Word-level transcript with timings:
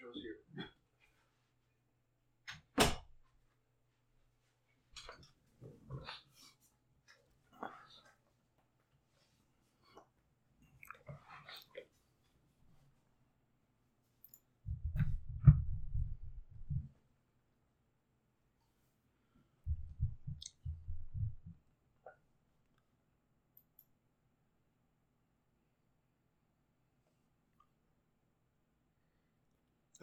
shows 0.00 0.16
here. 0.22 0.69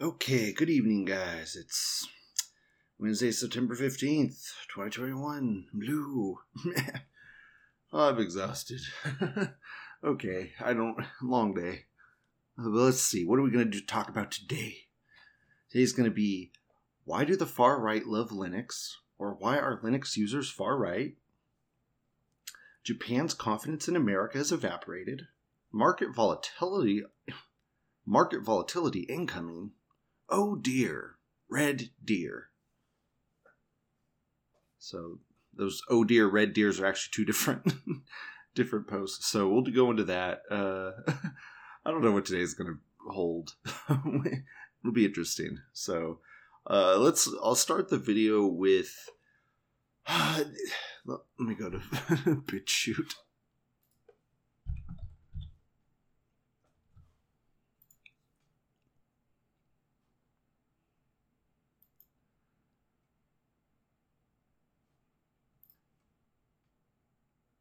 Okay, 0.00 0.52
good 0.52 0.70
evening, 0.70 1.06
guys. 1.06 1.56
It's 1.56 2.06
Wednesday, 3.00 3.32
September 3.32 3.74
15th, 3.74 4.52
2021. 4.72 5.66
Blue. 5.74 6.38
oh, 7.92 8.08
I'm 8.08 8.20
exhausted. 8.20 8.80
okay, 10.04 10.52
I 10.60 10.72
don't. 10.72 11.04
Long 11.20 11.52
day. 11.52 11.86
Let's 12.56 13.00
see. 13.00 13.24
What 13.24 13.40
are 13.40 13.42
we 13.42 13.50
going 13.50 13.72
to 13.72 13.80
talk 13.80 14.08
about 14.08 14.30
today? 14.30 14.86
Today's 15.68 15.92
going 15.92 16.08
to 16.08 16.14
be 16.14 16.52
why 17.04 17.24
do 17.24 17.34
the 17.34 17.44
far 17.44 17.80
right 17.80 18.06
love 18.06 18.30
Linux? 18.30 18.92
Or 19.18 19.34
why 19.34 19.58
are 19.58 19.80
Linux 19.80 20.16
users 20.16 20.48
far 20.48 20.76
right? 20.76 21.16
Japan's 22.84 23.34
confidence 23.34 23.88
in 23.88 23.96
America 23.96 24.38
has 24.38 24.52
evaporated. 24.52 25.26
Market 25.72 26.14
volatility. 26.14 27.02
Market 28.06 28.44
volatility 28.44 29.00
incoming. 29.00 29.72
Oh 30.28 30.56
dear, 30.56 31.16
red 31.48 31.90
deer. 32.04 32.50
So 34.78 35.18
those 35.54 35.82
oh 35.88 36.04
dear 36.04 36.26
red 36.26 36.52
deers 36.52 36.80
are 36.80 36.86
actually 36.86 37.12
two 37.12 37.24
different 37.24 37.72
different 38.54 38.86
posts. 38.86 39.26
So 39.26 39.48
we'll 39.48 39.62
go 39.62 39.90
into 39.90 40.04
that. 40.04 40.42
Uh, 40.50 40.92
I 41.84 41.90
don't 41.90 42.02
know 42.02 42.12
what 42.12 42.26
today's 42.26 42.54
going 42.54 42.74
to 42.74 43.12
hold. 43.12 43.54
It'll 43.90 44.92
be 44.92 45.06
interesting. 45.06 45.58
So 45.72 46.20
uh, 46.68 46.96
let's. 46.98 47.28
I'll 47.42 47.54
start 47.54 47.88
the 47.88 47.98
video 47.98 48.46
with. 48.46 49.08
let 50.08 50.48
me 51.38 51.54
go 51.54 51.70
to 51.70 51.78
BitChute. 51.78 53.14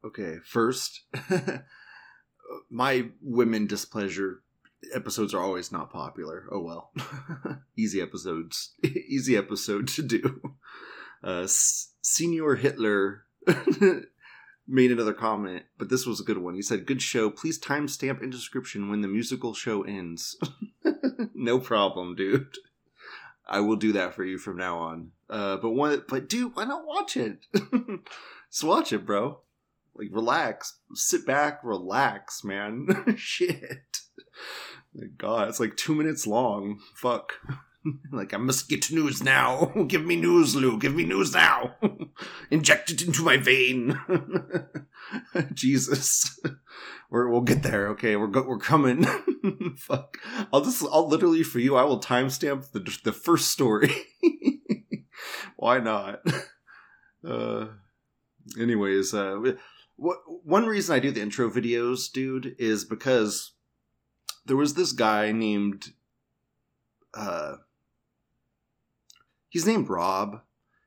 Okay, 0.07 0.37
first, 0.45 1.01
my 2.69 3.09
women 3.21 3.67
displeasure 3.67 4.41
episodes 4.95 5.33
are 5.33 5.43
always 5.43 5.69
not 5.69 5.91
popular. 5.91 6.45
Oh 6.49 6.61
well, 6.61 6.93
easy 7.77 8.01
episodes, 8.01 8.73
easy 8.83 9.35
episode 9.35 9.89
to 9.89 10.01
do. 10.01 10.53
Uh, 11.21 11.45
Senior 11.45 12.55
Hitler 12.55 13.23
made 14.65 14.91
another 14.91 15.13
comment, 15.13 15.63
but 15.77 15.89
this 15.89 16.05
was 16.05 16.21
a 16.21 16.23
good 16.23 16.37
one. 16.37 16.55
He 16.55 16.61
said, 16.61 16.85
"Good 16.85 17.01
show. 17.01 17.29
Please 17.29 17.59
timestamp 17.59 18.23
in 18.23 18.29
description 18.29 18.89
when 18.89 19.01
the 19.01 19.09
musical 19.09 19.53
show 19.53 19.83
ends." 19.83 20.37
no 21.35 21.59
problem, 21.59 22.15
dude. 22.15 22.47
I 23.45 23.59
will 23.59 23.75
do 23.75 23.91
that 23.91 24.13
for 24.13 24.23
you 24.23 24.37
from 24.37 24.55
now 24.55 24.77
on. 24.77 25.11
Uh, 25.29 25.57
but 25.57 25.71
one, 25.71 26.01
but 26.07 26.29
dude, 26.29 26.55
why 26.55 26.63
not 26.63 26.87
watch 26.87 27.17
it? 27.17 27.39
Just 28.49 28.63
watch 28.63 28.93
it, 28.93 29.05
bro. 29.05 29.41
Like, 29.97 30.09
relax. 30.11 30.79
Sit 30.93 31.25
back, 31.25 31.61
relax, 31.63 32.43
man. 32.43 32.87
Shit. 33.17 33.99
God, 35.17 35.49
it's 35.49 35.59
like 35.59 35.75
two 35.75 35.95
minutes 35.95 36.27
long. 36.27 36.79
Fuck. 36.95 37.33
like, 38.11 38.33
I 38.33 38.37
must 38.37 38.69
get 38.69 38.91
news 38.91 39.23
now. 39.23 39.65
Give 39.87 40.05
me 40.05 40.15
news, 40.15 40.55
Lou. 40.55 40.77
Give 40.77 40.93
me 40.93 41.03
news 41.03 41.33
now. 41.33 41.75
Inject 42.51 42.91
it 42.91 43.01
into 43.01 43.23
my 43.23 43.37
vein. 43.37 43.99
Jesus. 45.53 46.39
We're, 47.09 47.29
we'll 47.29 47.41
get 47.41 47.63
there. 47.63 47.87
Okay, 47.89 48.15
we're 48.15 48.27
go- 48.27 48.45
we're 48.47 48.57
coming. 48.57 49.05
Fuck. 49.77 50.17
I'll 50.51 50.61
just 50.61 50.83
I'll 50.91 51.07
literally 51.07 51.43
for 51.43 51.59
you. 51.59 51.75
I 51.75 51.83
will 51.83 52.01
timestamp 52.01 52.71
the 52.71 52.79
the 53.03 53.13
first 53.13 53.47
story. 53.49 53.91
Why 55.55 55.79
not? 55.79 56.19
Uh. 57.25 57.67
Anyways, 58.59 59.13
uh, 59.13 59.53
what 59.97 60.19
one 60.45 60.67
reason 60.67 60.95
I 60.95 60.99
do 60.99 61.11
the 61.11 61.21
intro 61.21 61.49
videos, 61.49 62.11
dude, 62.11 62.55
is 62.57 62.85
because 62.85 63.51
there 64.45 64.55
was 64.55 64.75
this 64.75 64.93
guy 64.93 65.31
named 65.31 65.91
uh 67.13 67.55
he's 69.49 69.65
named 69.65 69.89
Rob. 69.89 70.41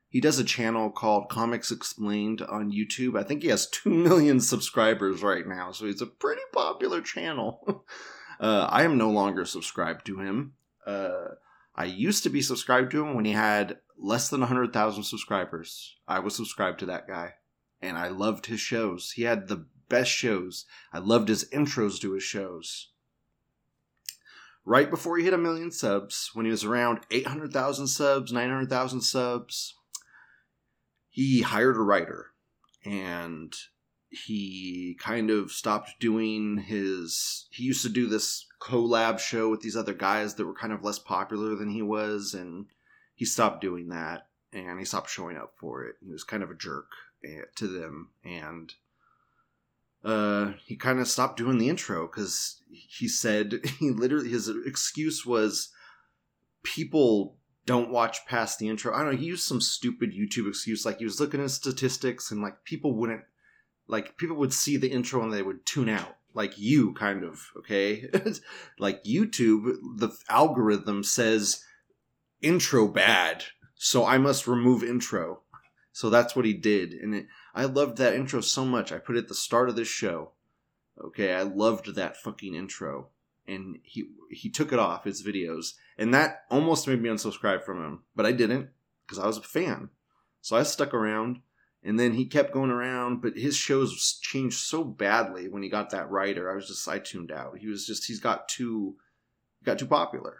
He 0.08 0.20
does 0.20 0.38
a 0.38 0.44
channel 0.44 0.90
called 0.90 1.28
Comics 1.28 1.70
Explained 1.70 2.42
on 2.42 2.72
YouTube. 2.72 3.18
I 3.18 3.22
think 3.22 3.42
he 3.42 3.48
has 3.48 3.68
2 3.68 3.90
million 3.90 4.40
subscribers 4.40 5.22
right 5.22 5.46
now, 5.46 5.70
so 5.70 5.86
he's 5.86 6.02
a 6.02 6.06
pretty 6.06 6.42
popular 6.52 7.00
channel. 7.00 7.84
uh, 8.40 8.66
I 8.68 8.82
am 8.82 8.98
no 8.98 9.10
longer 9.10 9.44
subscribed 9.44 10.06
to 10.06 10.18
him. 10.18 10.54
Uh, 10.84 11.34
I 11.76 11.84
used 11.84 12.24
to 12.24 12.28
be 12.28 12.42
subscribed 12.42 12.90
to 12.90 13.04
him 13.04 13.14
when 13.14 13.24
he 13.24 13.32
had 13.32 13.78
less 13.96 14.30
than 14.30 14.40
100,000 14.40 15.04
subscribers. 15.04 15.96
I 16.08 16.18
was 16.18 16.34
subscribed 16.34 16.80
to 16.80 16.86
that 16.86 17.06
guy 17.06 17.34
and 17.82 17.96
I 17.96 18.08
loved 18.08 18.46
his 18.46 18.60
shows. 18.60 19.12
He 19.12 19.22
had 19.22 19.48
the 19.48 19.66
best 19.88 20.10
shows. 20.10 20.66
I 20.92 20.98
loved 20.98 21.28
his 21.28 21.48
intros 21.50 22.00
to 22.00 22.12
his 22.12 22.22
shows. 22.22 22.88
Right 24.64 24.90
before 24.90 25.16
he 25.16 25.24
hit 25.24 25.34
a 25.34 25.38
million 25.38 25.70
subs, 25.70 26.30
when 26.34 26.44
he 26.44 26.50
was 26.50 26.64
around 26.64 27.00
800,000 27.10 27.86
subs, 27.86 28.32
900,000 28.32 29.00
subs, 29.00 29.74
he 31.08 31.42
hired 31.42 31.76
a 31.76 31.80
writer 31.80 32.26
and 32.84 33.54
he 34.10 34.96
kind 35.00 35.30
of 35.30 35.50
stopped 35.50 35.98
doing 35.98 36.58
his. 36.58 37.46
He 37.50 37.64
used 37.64 37.82
to 37.82 37.88
do 37.88 38.06
this 38.06 38.46
collab 38.60 39.18
show 39.18 39.48
with 39.48 39.60
these 39.60 39.76
other 39.76 39.94
guys 39.94 40.34
that 40.34 40.46
were 40.46 40.54
kind 40.54 40.72
of 40.72 40.84
less 40.84 40.98
popular 40.98 41.54
than 41.54 41.70
he 41.70 41.82
was, 41.82 42.34
and 42.34 42.66
he 43.14 43.24
stopped 43.24 43.60
doing 43.60 43.88
that 43.88 44.26
and 44.52 44.78
he 44.78 44.84
stopped 44.84 45.10
showing 45.10 45.36
up 45.36 45.54
for 45.58 45.84
it. 45.84 45.96
He 46.04 46.12
was 46.12 46.24
kind 46.24 46.42
of 46.42 46.50
a 46.50 46.56
jerk 46.56 46.88
to 47.56 47.66
them 47.66 48.10
and 48.24 48.74
uh 50.04 50.52
he 50.64 50.76
kind 50.76 50.98
of 50.98 51.08
stopped 51.08 51.36
doing 51.36 51.58
the 51.58 51.68
intro 51.68 52.06
cuz 52.08 52.62
he 52.70 53.06
said 53.08 53.60
he 53.78 53.90
literally 53.90 54.30
his 54.30 54.48
excuse 54.48 55.26
was 55.26 55.70
people 56.62 57.36
don't 57.66 57.90
watch 57.90 58.26
past 58.26 58.58
the 58.58 58.68
intro. 58.68 58.92
I 58.92 59.02
don't 59.02 59.12
know, 59.12 59.16
he 59.16 59.26
used 59.26 59.46
some 59.46 59.60
stupid 59.60 60.12
YouTube 60.12 60.48
excuse 60.48 60.84
like 60.84 60.98
he 60.98 61.04
was 61.04 61.20
looking 61.20 61.40
at 61.40 61.50
statistics 61.50 62.30
and 62.30 62.42
like 62.42 62.64
people 62.64 62.96
wouldn't 62.96 63.22
like 63.86 64.16
people 64.16 64.36
would 64.36 64.52
see 64.52 64.76
the 64.76 64.90
intro 64.90 65.22
and 65.22 65.32
they 65.32 65.42
would 65.42 65.64
tune 65.66 65.88
out 65.88 66.16
like 66.32 66.58
you 66.58 66.94
kind 66.94 67.24
of, 67.24 67.40
okay? 67.56 68.08
like 68.78 69.04
YouTube 69.04 69.76
the 69.96 70.10
algorithm 70.28 71.04
says 71.04 71.64
intro 72.40 72.88
bad 72.88 73.44
so 73.76 74.04
I 74.04 74.18
must 74.18 74.46
remove 74.46 74.82
intro. 74.82 75.42
So 75.92 76.08
that's 76.08 76.36
what 76.36 76.44
he 76.44 76.54
did, 76.54 76.92
and 76.92 77.14
it, 77.14 77.26
I 77.54 77.64
loved 77.64 77.98
that 77.98 78.14
intro 78.14 78.40
so 78.40 78.64
much. 78.64 78.92
I 78.92 78.98
put 78.98 79.16
it 79.16 79.24
at 79.24 79.28
the 79.28 79.34
start 79.34 79.68
of 79.68 79.76
this 79.76 79.88
show. 79.88 80.32
Okay, 81.02 81.34
I 81.34 81.42
loved 81.42 81.94
that 81.94 82.16
fucking 82.16 82.54
intro, 82.54 83.08
and 83.46 83.78
he 83.82 84.10
he 84.30 84.50
took 84.50 84.72
it 84.72 84.78
off 84.78 85.04
his 85.04 85.24
videos, 85.24 85.74
and 85.98 86.14
that 86.14 86.44
almost 86.50 86.86
made 86.86 87.02
me 87.02 87.08
unsubscribe 87.08 87.64
from 87.64 87.84
him, 87.84 88.02
but 88.14 88.24
I 88.24 88.32
didn't 88.32 88.70
because 89.04 89.18
I 89.18 89.26
was 89.26 89.38
a 89.38 89.42
fan. 89.42 89.90
So 90.40 90.56
I 90.56 90.62
stuck 90.62 90.94
around, 90.94 91.40
and 91.82 91.98
then 91.98 92.14
he 92.14 92.24
kept 92.24 92.52
going 92.52 92.70
around, 92.70 93.20
but 93.20 93.36
his 93.36 93.56
shows 93.56 94.18
changed 94.22 94.58
so 94.58 94.84
badly 94.84 95.48
when 95.48 95.62
he 95.62 95.68
got 95.68 95.90
that 95.90 96.10
writer. 96.10 96.50
I 96.50 96.54
was 96.54 96.68
just 96.68 96.88
I 96.88 97.00
tuned 97.00 97.32
out. 97.32 97.58
He 97.58 97.66
was 97.66 97.84
just 97.84 98.06
he's 98.06 98.20
got 98.20 98.48
too 98.48 98.96
got 99.64 99.78
too 99.78 99.86
popular. 99.86 100.38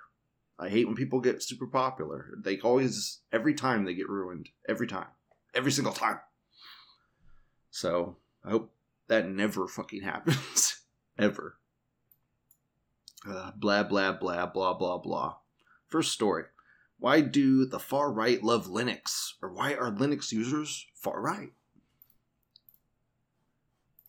I 0.60 0.68
hate 0.68 0.86
when 0.86 0.94
people 0.94 1.20
get 1.20 1.42
super 1.42 1.66
popular. 1.66 2.34
They 2.36 2.60
always, 2.60 3.20
every 3.32 3.54
time 3.54 3.84
they 3.84 3.94
get 3.94 4.10
ruined. 4.10 4.50
Every 4.68 4.86
time. 4.86 5.06
Every 5.54 5.72
single 5.72 5.92
time. 5.92 6.20
So, 7.70 8.16
I 8.44 8.50
hope 8.50 8.72
that 9.08 9.28
never 9.28 9.66
fucking 9.66 10.02
happens. 10.04 10.80
Ever. 11.18 11.56
Uh, 13.28 13.50
blah, 13.56 13.82
blah, 13.82 14.12
blah, 14.12 14.46
blah, 14.46 14.74
blah, 14.74 14.98
blah. 14.98 15.36
First 15.88 16.12
story. 16.12 16.44
Why 16.98 17.20
do 17.20 17.66
the 17.66 17.78
far 17.78 18.12
right 18.12 18.42
love 18.42 18.66
Linux? 18.66 19.32
Or 19.42 19.52
why 19.52 19.74
are 19.74 19.90
Linux 19.90 20.32
users 20.32 20.86
far 20.94 21.20
right? 21.20 21.52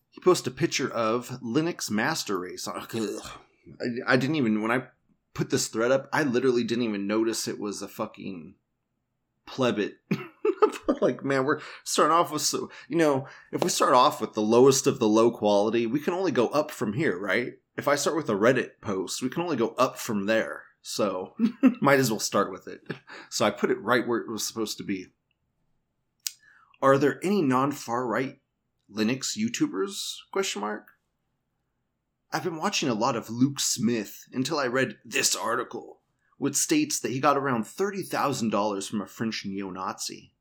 He 0.09 0.19
posted 0.21 0.53
a 0.53 0.55
picture 0.55 0.89
of 0.89 1.29
Linux 1.41 1.89
Master 1.89 2.37
Race. 2.39 2.67
I, 2.67 2.81
I 4.05 4.17
didn't 4.17 4.35
even, 4.35 4.61
when 4.61 4.71
I 4.71 4.83
put 5.33 5.49
this 5.49 5.67
thread 5.67 5.91
up, 5.91 6.09
I 6.11 6.23
literally 6.23 6.63
didn't 6.63 6.83
even 6.83 7.07
notice 7.07 7.47
it 7.47 7.59
was 7.59 7.81
a 7.81 7.87
fucking 7.87 8.55
plebit. 9.45 9.95
like, 11.01 11.23
man, 11.23 11.45
we're 11.45 11.59
starting 11.83 12.15
off 12.15 12.31
with 12.31 12.41
so 12.41 12.69
you 12.87 12.97
know, 12.97 13.27
if 13.51 13.63
we 13.63 13.69
start 13.69 13.93
off 13.93 14.21
with 14.21 14.33
the 14.33 14.41
lowest 14.41 14.87
of 14.87 14.99
the 14.99 15.07
low 15.07 15.31
quality, 15.31 15.85
we 15.85 15.99
can 15.99 16.13
only 16.13 16.31
go 16.31 16.47
up 16.49 16.71
from 16.71 16.93
here, 16.93 17.17
right? 17.19 17.53
If 17.77 17.87
I 17.87 17.95
start 17.95 18.15
with 18.15 18.29
a 18.29 18.33
Reddit 18.33 18.81
post, 18.81 19.21
we 19.21 19.29
can 19.29 19.43
only 19.43 19.57
go 19.57 19.69
up 19.77 19.97
from 19.97 20.25
there. 20.25 20.63
So 20.81 21.35
might 21.81 21.99
as 21.99 22.11
well 22.11 22.19
start 22.19 22.51
with 22.51 22.67
it. 22.67 22.81
So 23.29 23.45
I 23.45 23.51
put 23.51 23.71
it 23.71 23.81
right 23.81 24.07
where 24.07 24.19
it 24.19 24.29
was 24.29 24.45
supposed 24.45 24.77
to 24.77 24.83
be. 24.83 25.07
Are 26.81 26.97
there 26.97 27.19
any 27.23 27.41
non 27.41 27.71
far 27.71 28.07
right 28.07 28.39
Linux 28.91 29.37
YouTubers? 29.37 30.15
Question 30.31 30.61
mark. 30.61 30.87
I've 32.33 32.43
been 32.43 32.57
watching 32.57 32.89
a 32.89 32.93
lot 32.93 33.15
of 33.15 33.29
Luke 33.29 33.59
Smith 33.59 34.23
until 34.31 34.57
I 34.57 34.67
read 34.67 34.97
this 35.03 35.35
article, 35.35 35.99
which 36.37 36.55
states 36.55 36.99
that 37.01 37.11
he 37.11 37.19
got 37.19 37.37
around 37.37 37.65
$30,000 37.65 38.89
from 38.89 39.01
a 39.01 39.07
French 39.07 39.43
neo 39.45 39.69
Nazi. 39.69 40.33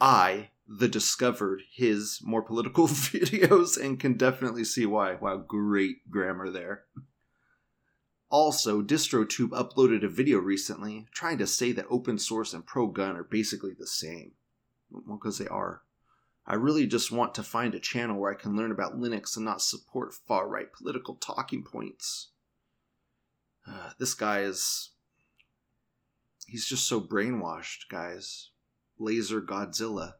I, 0.00 0.50
the 0.66 0.88
discovered 0.88 1.62
his 1.72 2.20
more 2.22 2.42
political 2.42 2.86
videos 2.88 3.76
and 3.76 3.98
can 3.98 4.14
definitely 4.16 4.64
see 4.64 4.86
why. 4.86 5.14
Wow, 5.14 5.38
great 5.38 6.10
grammar 6.10 6.50
there. 6.50 6.84
Also, 8.30 8.80
DistroTube 8.80 9.48
uploaded 9.48 10.04
a 10.04 10.08
video 10.08 10.38
recently 10.38 11.08
trying 11.12 11.38
to 11.38 11.46
say 11.48 11.72
that 11.72 11.86
open 11.90 12.16
source 12.16 12.54
and 12.54 12.64
pro 12.64 12.86
gun 12.86 13.16
are 13.16 13.24
basically 13.24 13.72
the 13.76 13.88
same. 13.88 14.32
Well, 14.88 15.16
because 15.16 15.38
they 15.38 15.48
are. 15.48 15.82
I 16.46 16.54
really 16.54 16.86
just 16.86 17.10
want 17.10 17.34
to 17.34 17.42
find 17.42 17.74
a 17.74 17.80
channel 17.80 18.18
where 18.18 18.32
I 18.32 18.40
can 18.40 18.56
learn 18.56 18.70
about 18.70 18.98
Linux 18.98 19.36
and 19.36 19.44
not 19.44 19.62
support 19.62 20.14
far 20.14 20.48
right 20.48 20.72
political 20.72 21.16
talking 21.16 21.64
points. 21.64 22.28
Uh, 23.66 23.90
this 23.98 24.14
guy 24.14 24.40
is. 24.40 24.90
He's 26.46 26.66
just 26.66 26.88
so 26.88 27.00
brainwashed, 27.00 27.88
guys. 27.88 28.49
Laser 29.00 29.40
Godzilla. 29.40 30.14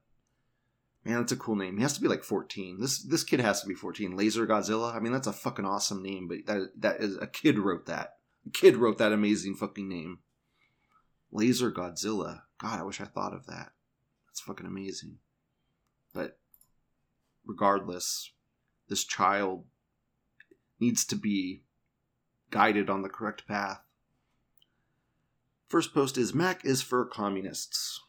Man, 1.05 1.19
that's 1.19 1.32
a 1.32 1.37
cool 1.37 1.56
name. 1.56 1.77
He 1.77 1.82
has 1.82 1.94
to 1.94 2.00
be 2.00 2.09
like 2.09 2.25
14. 2.25 2.81
This 2.81 3.03
this 3.03 3.25
kid 3.25 3.41
has 3.41 3.62
to 3.62 3.69
be 3.69 3.75
14. 3.75 4.17
Laser 4.17 4.47
Godzilla. 4.47 4.94
I 4.94 5.00
mean, 5.00 5.12
that's 5.12 5.27
a 5.27 5.32
fucking 5.32 5.65
awesome 5.65 6.03
name, 6.03 6.27
but 6.27 6.47
that 6.47 6.71
that 6.79 7.00
is 7.00 7.17
a 7.19 7.27
kid 7.27 7.59
wrote 7.59 7.87
that. 7.87 8.17
A 8.47 8.50
kid 8.50 8.77
wrote 8.77 8.99
that 8.99 9.12
amazing 9.12 9.55
fucking 9.55 9.88
name. 9.88 10.19
Laser 11.31 11.71
Godzilla. 11.71 12.43
God, 12.59 12.81
I 12.81 12.82
wish 12.82 13.00
I 13.00 13.05
thought 13.05 13.35
of 13.35 13.47
that. 13.47 13.71
That's 14.27 14.41
fucking 14.41 14.67
amazing. 14.67 15.19
But 16.12 16.38
regardless, 17.47 18.33
this 18.88 19.05
child 19.05 19.65
needs 20.79 21.05
to 21.06 21.17
be 21.17 21.62
guided 22.50 22.91
on 22.91 23.03
the 23.03 23.09
correct 23.09 23.47
path. 23.47 23.81
First 25.69 25.94
post 25.94 26.19
is 26.19 26.35
Mac 26.35 26.65
is 26.65 26.83
for 26.83 27.05
communists. 27.06 28.00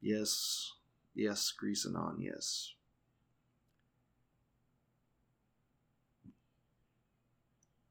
Yes, 0.00 0.72
yes, 1.14 1.50
Grease 1.52 1.86
on, 1.86 2.20
yes. 2.20 2.72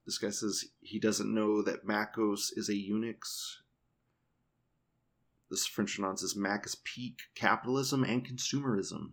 This 0.06 0.18
guy 0.18 0.32
says 0.32 0.66
he 0.82 1.00
doesn't 1.00 1.32
know 1.32 1.62
that 1.62 1.86
MacOS 1.86 2.52
is 2.58 2.68
a 2.68 2.74
Unix. 2.74 3.58
This 5.52 5.68
French 5.68 6.00
Anon 6.00 6.18
says 6.18 6.36
Mac 6.36 6.66
is 6.66 6.78
peak 6.84 7.20
capitalism 7.36 8.04
and 8.04 8.28
consumerism. 8.28 9.12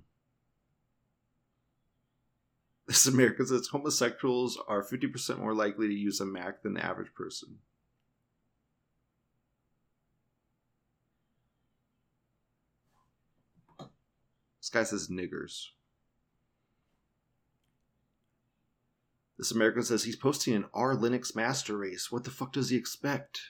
This 2.87 3.07
American 3.07 3.47
says 3.47 3.69
homosexuals 3.69 4.59
are 4.69 4.83
50% 4.83 5.39
more 5.39 5.55
likely 5.55 5.89
to 5.89 5.95
use 5.95 6.21
a 6.21 6.25
Mac 6.25 6.63
than 6.63 6.75
the 6.75 6.85
average 6.85 7.13
person. 7.15 7.59
Guy 14.77 14.85
says 14.85 15.09
niggers. 15.09 15.69
This 19.39 19.51
American 19.51 19.83
says 19.83 20.05
he's 20.05 20.17
posting 20.17 20.55
an 20.55 20.67
R 20.75 20.95
Linux 20.95 21.35
master 21.35 21.79
race. 21.79 22.13
What 22.13 22.25
the 22.25 22.31
fuck 22.31 22.53
does 22.53 22.69
he 22.69 22.77
expect? 22.77 23.41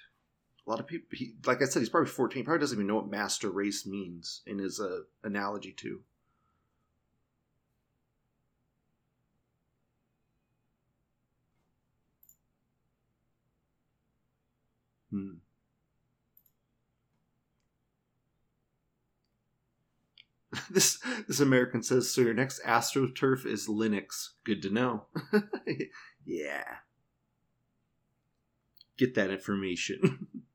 A 0.67 0.70
lot 0.70 0.81
of 0.81 0.87
people, 0.87 1.08
he, 1.12 1.34
like 1.44 1.62
I 1.62 1.64
said, 1.64 1.81
he's 1.81 1.88
probably 1.88 2.11
14. 2.11 2.40
He 2.40 2.44
probably 2.44 2.61
doesn't 2.61 2.76
even 2.76 2.87
know 2.87 2.96
what 2.96 3.08
master 3.08 3.50
race 3.50 3.87
means 3.87 4.43
in 4.46 4.58
his 4.58 4.81
uh, 4.81 5.00
analogy, 5.25 5.73
too. 5.73 6.02
Hmm. 15.11 15.38
this 20.71 20.99
this 21.27 21.41
American 21.41 21.83
says, 21.83 22.11
so 22.11 22.21
your 22.21 22.35
next 22.35 22.63
AstroTurf 22.65 23.47
is 23.47 23.69
Linux. 23.69 24.31
Good 24.45 24.63
to 24.63 24.71
know. 24.71 25.07
yeah. 26.25 26.65
Get 28.97 29.15
that 29.15 29.31
information. 29.31 30.29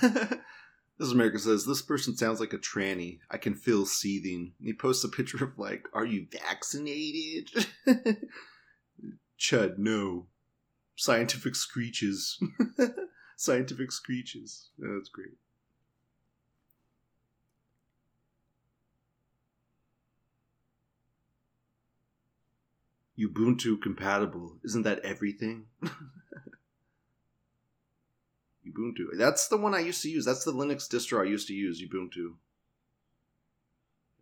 this 0.00 0.38
is 0.98 1.12
America 1.12 1.38
says 1.38 1.64
this 1.66 1.82
person 1.82 2.16
sounds 2.16 2.40
like 2.40 2.52
a 2.52 2.58
tranny. 2.58 3.18
I 3.30 3.38
can 3.38 3.54
feel 3.54 3.86
seething. 3.86 4.52
And 4.58 4.66
he 4.66 4.72
posts 4.72 5.04
a 5.04 5.08
picture 5.08 5.42
of 5.44 5.58
like, 5.58 5.86
"Are 5.92 6.04
you 6.04 6.26
vaccinated?" 6.30 7.50
Chud, 9.38 9.78
no. 9.78 10.26
Scientific 10.96 11.56
screeches. 11.56 12.38
Scientific 13.36 13.90
screeches. 13.90 14.68
That's 14.78 15.08
great. 15.08 15.38
Ubuntu 23.18 23.80
compatible. 23.80 24.58
Isn't 24.64 24.82
that 24.82 25.00
everything? 25.00 25.66
Ubuntu. 28.70 29.16
That's 29.16 29.48
the 29.48 29.56
one 29.56 29.74
I 29.74 29.80
used 29.80 30.02
to 30.02 30.10
use. 30.10 30.24
That's 30.24 30.44
the 30.44 30.52
Linux 30.52 30.88
distro 30.88 31.20
I 31.20 31.28
used 31.28 31.48
to 31.48 31.54
use, 31.54 31.82
Ubuntu. 31.82 32.34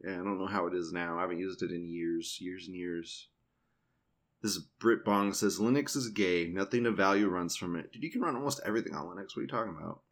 Yeah, 0.05 0.15
I 0.15 0.17
don't 0.17 0.39
know 0.39 0.47
how 0.47 0.67
it 0.67 0.75
is 0.75 0.93
now. 0.93 1.19
I 1.19 1.23
haven't 1.23 1.41
used 1.41 1.63
it 1.63 1.73
in 1.73 1.89
years, 1.89 2.39
years 2.41 2.67
and 2.67 2.77
years. 2.77 3.29
This 4.43 4.59
Brit 4.59 5.05
Bong 5.05 5.33
says 5.33 5.59
Linux 5.59 5.97
is 5.97 6.11
gay. 6.11 6.47
Nothing 6.47 6.87
of 6.87 6.97
value 6.97 7.29
runs 7.29 7.57
from 7.57 7.75
it. 7.75 7.93
Dude, 7.93 8.05
you 8.05 8.11
can 8.11 8.21
run 8.21 8.37
almost 8.37 8.61
everything 8.65 8.95
on 8.95 9.07
Linux. 9.07 9.35
What 9.35 9.39
are 9.39 9.43
you 9.43 9.49
talking 9.49 9.77
about? 9.77 10.03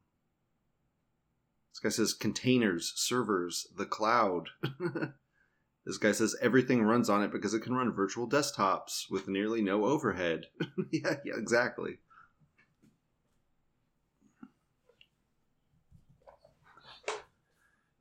This 1.70 1.78
guy 1.80 1.88
says 1.90 2.14
containers, 2.14 2.92
servers, 2.96 3.68
the 3.76 3.84
cloud. 3.84 4.48
this 5.86 5.98
guy 5.98 6.12
says 6.12 6.34
everything 6.40 6.82
runs 6.82 7.08
on 7.08 7.22
it 7.22 7.30
because 7.30 7.54
it 7.54 7.60
can 7.60 7.74
run 7.74 7.92
virtual 7.92 8.28
desktops 8.28 9.10
with 9.10 9.28
nearly 9.28 9.62
no 9.62 9.84
overhead. 9.84 10.46
yeah, 10.90 11.16
yeah, 11.24 11.34
exactly. 11.36 11.98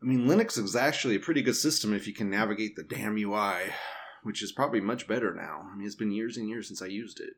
I 0.05 0.07
mean, 0.07 0.27
Linux 0.27 0.59
is 0.59 0.75
actually 0.75 1.15
a 1.15 1.19
pretty 1.19 1.41
good 1.41 1.55
system 1.55 1.91
if 1.91 2.05
you 2.05 2.13
can 2.13 2.29
navigate 2.29 2.75
the 2.75 2.83
damn 2.83 3.17
UI, 3.17 3.71
which 4.21 4.43
is 4.43 4.51
probably 4.51 4.79
much 4.79 5.07
better 5.07 5.33
now. 5.33 5.67
I 5.73 5.75
mean, 5.75 5.87
it's 5.87 5.95
been 5.95 6.11
years 6.11 6.37
and 6.37 6.47
years 6.47 6.67
since 6.67 6.79
I 6.79 6.85
used 6.85 7.19
it. 7.19 7.33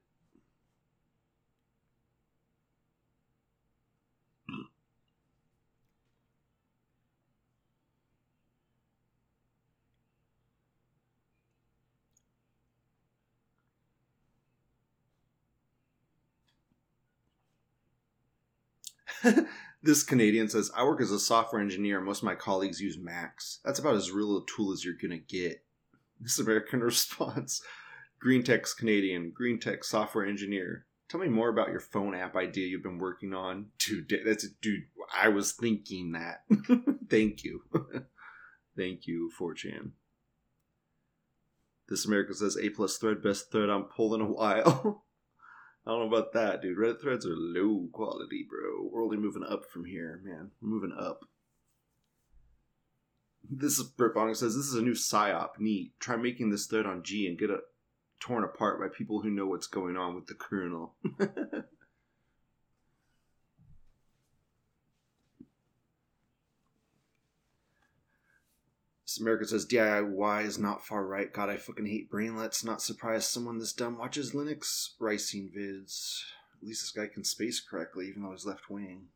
This 19.88 20.04
Canadian 20.04 20.50
says, 20.50 20.70
I 20.76 20.84
work 20.84 21.00
as 21.00 21.12
a 21.12 21.20
software 21.20 21.62
engineer. 21.62 22.02
Most 22.02 22.18
of 22.18 22.26
my 22.26 22.36
colleagues 22.36 22.82
use 22.82 22.98
Macs. 23.00 23.62
That's 23.64 23.80
about 23.80 23.96
as 23.96 24.12
real 24.12 24.36
a 24.36 24.46
tool 24.46 24.74
as 24.74 24.84
you're 24.84 24.94
going 24.94 25.12
to 25.12 25.18
get. 25.18 25.64
This 26.20 26.40
American 26.40 26.80
response 26.84 27.62
Green 28.20 28.44
Tech's 28.44 28.74
Canadian, 28.74 29.32
Green 29.34 29.60
Tech 29.60 29.84
software 29.84 30.26
engineer. 30.26 30.88
Tell 31.08 31.20
me 31.20 31.28
more 31.28 31.50
about 31.50 31.70
your 31.70 31.80
phone 31.80 32.16
app 32.16 32.36
idea 32.36 32.68
you've 32.68 32.82
been 32.82 32.98
working 32.98 33.36
on. 33.36 33.68
Dude, 33.78 34.12
that's 34.26 34.48
dude, 34.62 34.86
I 35.16 35.30
was 35.30 35.52
thinking 35.52 36.14
that. 36.14 36.42
Thank 37.10 37.44
you. 37.44 37.62
Thank 38.76 39.06
you, 39.06 39.32
4chan. 39.40 39.92
This 41.88 42.06
America 42.06 42.34
says 42.34 42.58
A 42.60 42.70
plus 42.72 42.98
thread, 42.98 43.22
best 43.22 43.52
thread 43.52 43.70
I'm 43.70 43.84
pulling 43.84 44.22
a 44.22 44.26
while. 44.26 45.06
I 45.88 45.92
don't 45.92 46.00
know 46.02 46.18
about 46.18 46.34
that, 46.34 46.62
dude. 46.62 46.78
Reddit 46.78 47.00
threads 47.00 47.26
are 47.26 47.34
low 47.34 47.88
quality, 47.94 48.46
bro. 48.48 48.90
We're 48.92 49.06
only 49.06 49.16
moving 49.16 49.46
up 49.50 49.64
from 49.72 49.86
here, 49.86 50.20
man. 50.22 50.52
We're 50.62 50.68
moving 50.68 50.92
up. 50.92 51.24
This 53.50 53.80
is 53.80 53.86
Brit 53.86 54.14
Bong 54.14 54.36
says 54.36 54.54
this 54.54 54.66
is 54.66 54.74
a 54.74 54.82
new 54.82 54.92
psyop. 54.92 55.52
Neat. 55.60 55.98
Try 56.02 56.18
making 56.18 56.50
this 56.50 56.66
thread 56.66 56.86
on 56.86 57.04
G 57.04 57.26
and 57.26 57.40
get 57.40 57.52
it 57.52 57.62
torn 58.20 58.44
apart 58.44 58.82
by 58.82 58.90
people 58.90 59.22
who 59.22 59.30
know 59.30 59.46
what's 59.46 59.68
going 59.68 59.96
on 59.96 60.14
with 60.14 60.28
the 60.28 60.34
kernel. 60.34 60.96
America 69.20 69.46
says 69.46 69.66
DIY 69.66 70.46
is 70.46 70.58
not 70.58 70.86
far 70.86 71.06
right. 71.06 71.32
God, 71.32 71.50
I 71.50 71.58
fucking 71.58 71.86
hate 71.86 72.10
brainlets. 72.10 72.64
Not 72.64 72.82
surprised 72.82 73.26
someone 73.26 73.60
this 73.60 73.74
dumb 73.74 73.98
watches 73.98 74.34
Linux 74.34 74.90
ricing 75.00 75.52
vids. 75.56 76.22
At 76.60 76.68
least 76.68 76.82
this 76.82 76.92
guy 76.92 77.12
can 77.12 77.24
space 77.24 77.60
correctly, 77.60 78.08
even 78.08 78.24
though 78.24 78.32
he's 78.32 78.46
left 78.46 78.70
wing. 78.70 79.08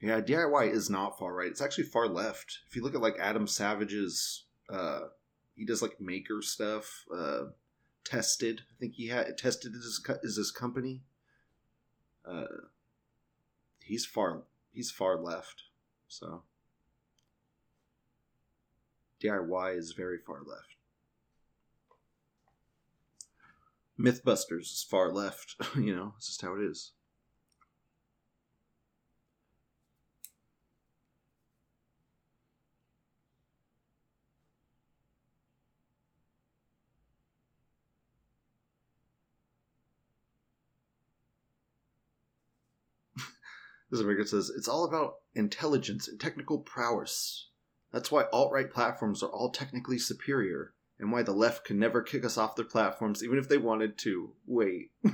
Yeah, 0.00 0.20
DIY 0.20 0.72
is 0.72 0.90
not 0.90 1.18
far 1.18 1.34
right. 1.34 1.48
It's 1.48 1.62
actually 1.62 1.84
far 1.84 2.06
left. 2.06 2.58
If 2.68 2.76
you 2.76 2.82
look 2.82 2.94
at 2.94 3.00
like 3.00 3.16
Adam 3.18 3.46
Savage's, 3.46 4.44
uh, 4.68 5.00
he 5.54 5.64
does 5.64 5.82
like 5.82 6.00
maker 6.00 6.42
stuff. 6.42 7.04
Uh, 7.14 7.44
tested, 8.04 8.62
I 8.70 8.74
think 8.78 8.94
he 8.94 9.08
had 9.08 9.36
tested 9.36 9.74
is 9.74 9.84
his, 9.84 10.16
is 10.22 10.36
his 10.36 10.50
company. 10.50 11.02
Uh, 12.24 12.44
he's 13.82 14.06
far 14.06 14.42
he's 14.72 14.90
far 14.90 15.16
left, 15.16 15.64
so. 16.08 16.42
DIY 19.22 19.78
is 19.78 19.92
very 19.92 20.18
far 20.18 20.42
left. 20.44 20.76
Mythbusters 23.98 24.72
is 24.72 24.86
far 24.88 25.12
left. 25.12 25.56
you 25.76 25.94
know, 25.96 26.14
it's 26.16 26.26
just 26.26 26.42
how 26.42 26.54
it 26.54 26.62
is. 26.62 26.92
This 43.90 44.00
American 44.00 44.26
says 44.26 44.50
it's 44.50 44.68
all 44.68 44.84
about 44.84 45.14
intelligence 45.34 46.08
and 46.08 46.20
technical 46.20 46.58
prowess. 46.58 47.50
That's 47.96 48.12
why 48.12 48.24
alt 48.30 48.52
right 48.52 48.70
platforms 48.70 49.22
are 49.22 49.30
all 49.30 49.48
technically 49.48 49.96
superior, 49.98 50.74
and 50.98 51.10
why 51.10 51.22
the 51.22 51.32
left 51.32 51.64
can 51.64 51.78
never 51.78 52.02
kick 52.02 52.26
us 52.26 52.36
off 52.36 52.54
their 52.54 52.66
platforms 52.66 53.24
even 53.24 53.38
if 53.38 53.48
they 53.48 53.56
wanted 53.56 53.96
to. 54.00 54.34
Wait. 54.44 54.90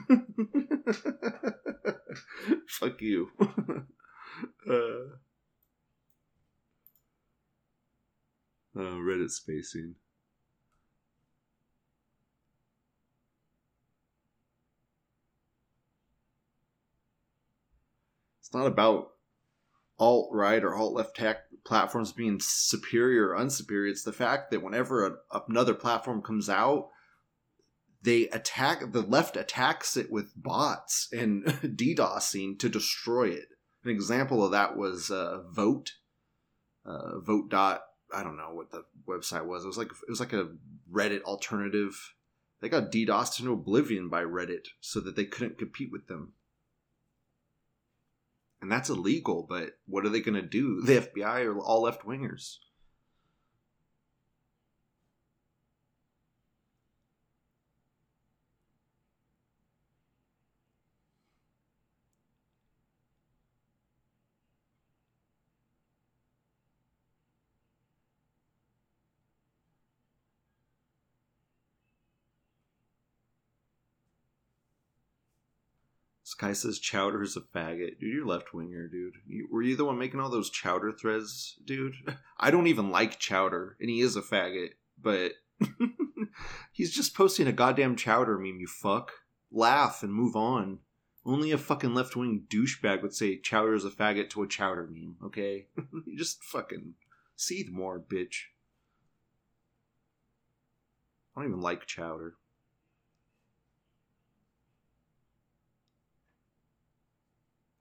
Fuck 2.67 3.01
you. 3.01 3.29
uh. 3.41 3.85
Oh, 8.75 8.99
Reddit 8.99 9.31
spacing. 9.31 9.95
It's 18.41 18.53
not 18.53 18.67
about 18.67 19.12
alt 20.03 20.31
right 20.33 20.65
or 20.65 20.75
alt 20.75 20.95
left 20.95 21.15
tech 21.15 21.45
platforms 21.65 22.11
being 22.11 22.41
superior 22.41 23.29
or 23.29 23.37
unsuperior. 23.37 23.89
It's 23.89 24.03
the 24.03 24.13
fact 24.13 24.51
that 24.51 24.63
whenever 24.63 25.07
a, 25.07 25.41
another 25.49 25.75
platform 25.75 26.23
comes 26.23 26.49
out, 26.49 26.89
they 28.03 28.29
attack 28.31 28.91
the 28.91 29.03
left 29.03 29.37
attacks 29.37 29.97
it 29.97 30.11
with 30.11 30.33
bots 30.35 31.09
and 31.13 31.45
DDoSing 31.63 32.59
to 32.59 32.69
destroy 32.69 33.29
it. 33.29 33.47
An 33.85 33.91
example 33.91 34.45
of 34.45 34.51
that 34.51 34.77
was 34.77 35.09
uh, 35.09 35.43
Voat. 35.53 35.93
Uh, 36.85 37.21
Voat 37.21 37.49
dot 37.49 37.83
I 38.13 38.25
don't 38.25 38.37
know 38.37 38.51
what 38.53 38.73
the 38.73 38.83
website 39.09 39.47
was. 39.47 39.65
It 39.65 39.69
was 39.69 39.79
like 39.79 39.89
it 39.91 40.11
was 40.11 40.21
like 40.21 40.33
a 40.33 40.49
Reddit 40.93 41.23
alternative. 41.23 42.13
They 42.61 42.69
got 42.69 42.91
DDoSed 42.91 43.39
into 43.39 43.53
oblivion 43.53 44.09
by 44.09 44.23
Reddit 44.23 44.67
so 44.81 44.99
that 45.01 45.15
they 45.15 45.25
couldn't 45.25 45.59
compete 45.59 45.91
with 45.93 46.09
them 46.09 46.33
and 48.63 48.73
that's 48.73 48.89
illegal. 48.89 49.45
But 49.47 49.73
what 49.87 50.07
are 50.07 50.09
they 50.09 50.21
going 50.21 50.41
to 50.41 50.43
do? 50.43 50.81
The 50.81 51.01
FBI 51.01 51.45
are 51.45 51.59
all 51.59 51.83
left 51.83 52.07
wingers. 52.07 52.59
Sky 76.33 76.55
says 76.55 76.79
Chowder's 76.79 77.37
a 77.37 77.43
faggot. 77.43 78.01
Dude, 78.01 78.15
you're 78.15 78.27
left 78.27 78.55
winger, 78.55 78.89
dude. 78.89 79.17
You, 79.27 79.49
were 79.53 79.61
you 79.61 79.77
the 79.77 79.85
one 79.85 79.99
making 79.99 80.19
all 80.19 80.31
those 80.31 80.49
Chowder 80.49 80.91
threads, 80.91 81.59
dude? 81.63 81.93
I 82.41 82.51
don't 82.51 82.69
even 82.69 82.91
like 82.91 83.19
Chowder, 83.19 83.77
and 83.79 83.91
he 83.91 84.01
is 84.01 84.17
a 84.17 84.23
faggot, 84.23 84.71
but 84.99 85.33
he's 86.73 86.91
just 86.91 87.15
posting 87.15 87.47
a 87.47 87.53
goddamn 87.53 87.97
Chowder 87.97 88.39
meme, 88.39 88.61
you 88.61 88.67
fuck. 88.67 89.13
Laugh 89.51 90.03
and 90.03 90.15
move 90.15 90.35
on. 90.35 90.79
Only 91.27 91.53
a 91.53 91.59
fucking 91.59 91.93
left 91.93 92.17
wing 92.17 92.47
douchebag 92.49 93.03
would 93.03 93.15
say 93.15 93.39
Chowder's 93.39 93.85
a 93.85 93.91
faggot 93.91 94.31
to 94.31 94.43
a 94.43 94.49
Chowder 94.49 94.89
meme, 94.91 95.17
okay? 95.23 95.67
you 96.07 96.17
just 96.17 96.43
fucking 96.43 96.95
seethe 97.37 97.69
more, 97.71 98.01
bitch. 98.01 98.45
I 101.37 101.43
don't 101.43 101.51
even 101.51 101.61
like 101.61 101.85
Chowder. 101.85 102.37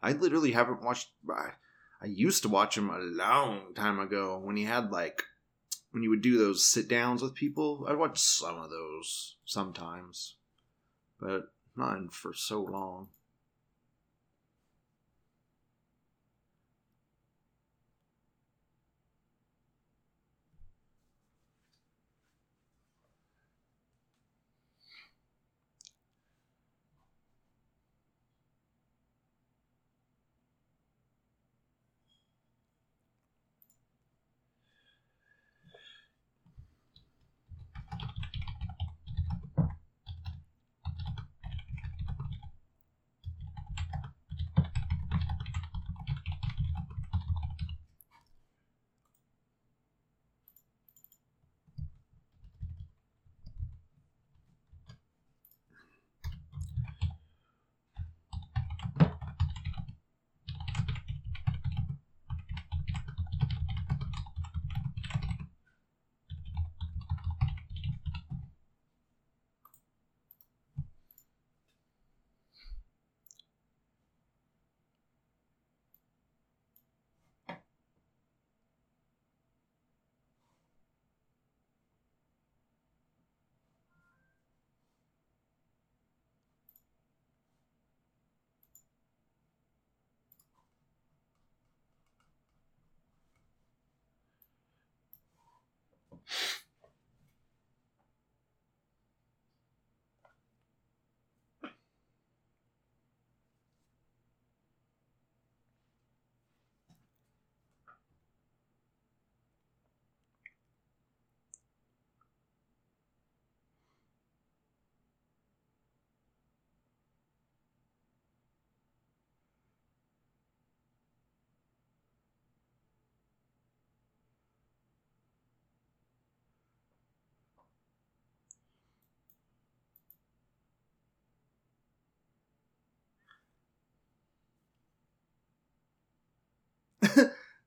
I 0.01 0.13
literally 0.13 0.51
haven't 0.51 0.81
watched. 0.81 1.09
I, 1.29 1.51
I 2.01 2.07
used 2.07 2.43
to 2.43 2.49
watch 2.49 2.77
him 2.77 2.89
a 2.89 2.99
long 2.99 3.73
time 3.75 3.99
ago 3.99 4.39
when 4.39 4.57
he 4.57 4.63
had 4.63 4.91
like 4.91 5.23
when 5.91 6.03
you 6.03 6.09
would 6.09 6.21
do 6.21 6.37
those 6.37 6.65
sit 6.65 6.87
downs 6.87 7.21
with 7.21 7.35
people. 7.35 7.85
I'd 7.87 7.97
watch 7.97 8.19
some 8.19 8.57
of 8.57 8.69
those 8.69 9.35
sometimes, 9.45 10.35
but 11.19 11.51
not 11.75 12.13
for 12.13 12.33
so 12.33 12.61
long. 12.61 13.09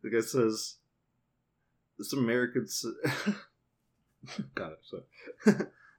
The 0.04 0.10
guy 0.10 0.20
says, 0.20 0.76
"This 1.98 2.12
American." 2.12 2.68
Got 4.54 4.72
it. 4.72 4.78
So, 4.82 5.02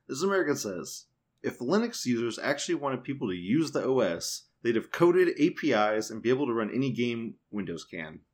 this 0.07 0.21
American 0.21 0.55
says, 0.55 1.05
if 1.43 1.59
Linux 1.59 2.05
users 2.05 2.39
actually 2.39 2.75
wanted 2.75 3.03
people 3.03 3.29
to 3.29 3.35
use 3.35 3.71
the 3.71 3.88
OS, 3.88 4.43
they'd 4.63 4.75
have 4.75 4.91
coded 4.91 5.39
APIs 5.39 6.09
and 6.09 6.21
be 6.21 6.29
able 6.29 6.47
to 6.47 6.53
run 6.53 6.71
any 6.74 6.91
game 6.91 7.35
Windows 7.51 7.83
can. 7.83 8.19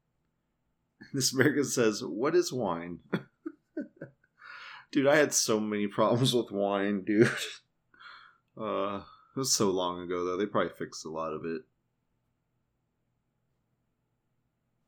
This 1.13 1.33
American 1.33 1.63
says, 1.63 2.03
"What 2.03 2.35
is 2.35 2.53
wine?" 2.53 2.99
dude, 4.91 5.07
I 5.07 5.15
had 5.15 5.33
so 5.33 5.59
many 5.59 5.87
problems 5.87 6.33
with 6.33 6.51
wine, 6.51 7.03
dude. 7.03 7.31
Uh, 8.57 8.97
it 8.97 9.39
was 9.39 9.53
so 9.53 9.71
long 9.71 10.03
ago 10.03 10.25
though. 10.25 10.35
They 10.35 10.45
probably 10.45 10.73
fixed 10.77 11.05
a 11.05 11.09
lot 11.09 11.31
of 11.31 11.45
it. 11.45 11.61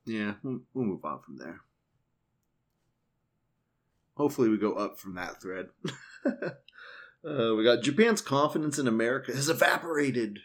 Yeah, 0.06 0.34
we'll, 0.44 0.62
we'll 0.74 0.86
move 0.86 1.06
on 1.06 1.22
from 1.22 1.38
there. 1.38 1.62
Hopefully, 4.16 4.50
we 4.50 4.58
go 4.58 4.74
up 4.74 5.00
from 5.00 5.16
that 5.16 5.42
thread. 5.42 5.70
uh, 6.26 7.56
we 7.56 7.64
got 7.64 7.84
Japan's 7.84 8.22
confidence 8.22 8.78
in 8.78 8.88
America 8.88 9.34
has 9.34 9.50
evaporated. 9.50 10.40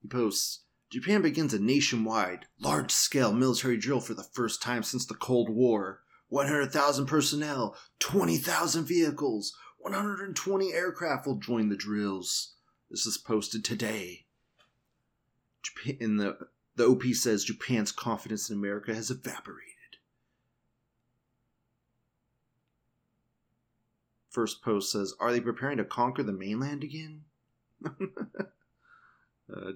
He 0.00 0.08
posts 0.08 0.60
Japan 0.90 1.20
begins 1.20 1.52
a 1.52 1.58
nationwide, 1.58 2.46
large 2.58 2.90
scale 2.90 3.32
military 3.32 3.76
drill 3.76 4.00
for 4.00 4.14
the 4.14 4.22
first 4.22 4.62
time 4.62 4.82
since 4.82 5.04
the 5.04 5.14
Cold 5.14 5.50
War. 5.50 6.00
100,000 6.30 7.06
personnel, 7.06 7.76
20,000 8.00 8.84
vehicles, 8.84 9.54
120 9.78 10.72
aircraft 10.72 11.26
will 11.26 11.36
join 11.36 11.68
the 11.68 11.76
drills. 11.76 12.54
This 12.90 13.06
is 13.06 13.18
posted 13.18 13.64
today. 13.64 14.24
Japan, 15.62 15.96
in 16.00 16.16
the 16.16 16.38
the 16.76 16.86
OP 16.86 17.02
says 17.12 17.44
Japan's 17.44 17.92
confidence 17.92 18.48
in 18.48 18.56
America 18.56 18.94
has 18.94 19.10
evaporated. 19.10 19.74
First 24.30 24.62
post 24.62 24.92
says, 24.92 25.14
"Are 25.18 25.32
they 25.32 25.40
preparing 25.40 25.78
to 25.78 25.84
conquer 25.84 26.22
the 26.22 26.32
mainland 26.32 26.84
again?" 26.84 27.24
uh, 27.84 27.90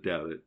doubt 0.03 0.31
it. 0.31 0.45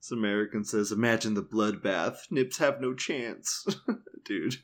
This 0.00 0.10
American 0.10 0.64
says, 0.64 0.92
"Imagine 0.92 1.34
the 1.34 1.42
bloodbath. 1.42 2.30
Nips 2.30 2.58
have 2.58 2.80
no 2.80 2.94
chance." 2.94 3.66
Dude, 4.24 4.56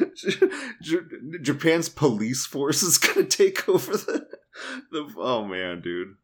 Japan's 1.42 1.88
police 1.88 2.44
force 2.44 2.82
is 2.82 2.98
gonna 2.98 3.24
take 3.24 3.68
over 3.68 3.92
the 3.92 4.39
the. 4.92 5.12
Oh 5.16 5.44
man, 5.44 5.80
dude, 5.80 6.14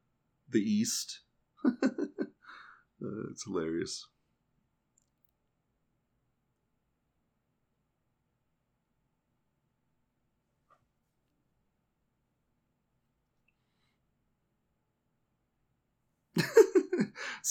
the 0.51 0.61
East. 0.61 1.21
Uh, 3.03 3.29
it's 3.31 3.45
hilarious. 3.45 4.09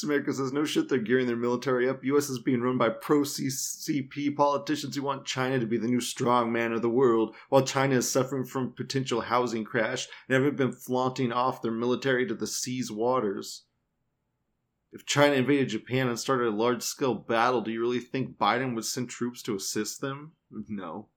America 0.03 0.34
says, 0.34 0.51
no 0.51 0.65
shit, 0.65 0.89
they're 0.89 0.99
gearing 0.99 1.27
their 1.27 1.36
military 1.36 1.88
up. 1.88 2.03
U.S. 2.03 2.29
is 2.29 2.39
being 2.39 2.62
run 2.62 2.77
by 2.77 2.89
pro 2.89 3.21
CCP 3.21 4.36
politicians 4.36 4.95
who 4.95 5.03
want 5.03 5.25
China 5.25 5.60
to 5.60 5.65
be 5.65 5.77
the 5.77 5.88
new 5.88 6.01
strong 6.01 6.51
man 6.51 6.73
of 6.73 6.81
the 6.81 6.89
world, 6.89 7.36
while 7.49 7.63
China 7.63 7.95
is 7.95 8.10
suffering 8.10 8.45
from 8.45 8.73
potential 8.73 9.21
housing 9.21 9.63
crash 9.63 10.08
and 10.27 10.36
haven't 10.36 10.58
been 10.58 10.71
flaunting 10.71 11.31
off 11.31 11.62
their 11.62 11.71
military 11.71 12.27
to 12.27 12.36
the 12.36 12.47
sea's 12.47 12.91
waters 12.91 13.63
if 14.95 15.05
China 15.05 15.34
invaded 15.34 15.67
Japan 15.67 16.08
and 16.08 16.17
started 16.17 16.47
a 16.47 16.55
large 16.55 16.81
scale 16.81 17.13
battle, 17.13 17.60
do 17.60 17.69
you 17.69 17.81
really 17.81 17.99
think 17.99 18.38
Biden 18.38 18.75
would 18.75 18.86
send 18.86 19.10
troops 19.10 19.41
to 19.41 19.53
assist 19.53 19.99
them? 19.99 20.31
No. 20.69 21.10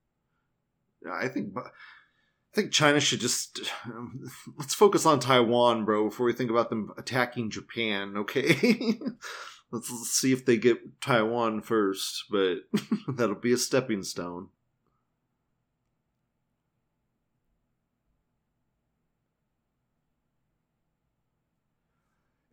I 1.08 1.28
think 1.28 1.54
I 2.52 2.56
think 2.56 2.72
China 2.72 2.98
should 2.98 3.20
just 3.20 3.60
um, 3.84 4.20
let's 4.58 4.74
focus 4.74 5.06
on 5.06 5.20
Taiwan, 5.20 5.84
bro, 5.84 6.08
before 6.08 6.26
we 6.26 6.32
think 6.32 6.50
about 6.50 6.70
them 6.70 6.92
attacking 6.96 7.50
Japan. 7.50 8.14
Okay, 8.16 8.48
let's, 9.70 9.90
let's 9.90 10.10
see 10.10 10.32
if 10.32 10.44
they 10.44 10.56
get 10.56 11.00
Taiwan 11.00 11.60
first, 11.60 12.24
but 12.30 12.58
that'll 13.08 13.34
be 13.34 13.52
a 13.52 13.58
stepping 13.58 14.02
stone. 14.02 14.48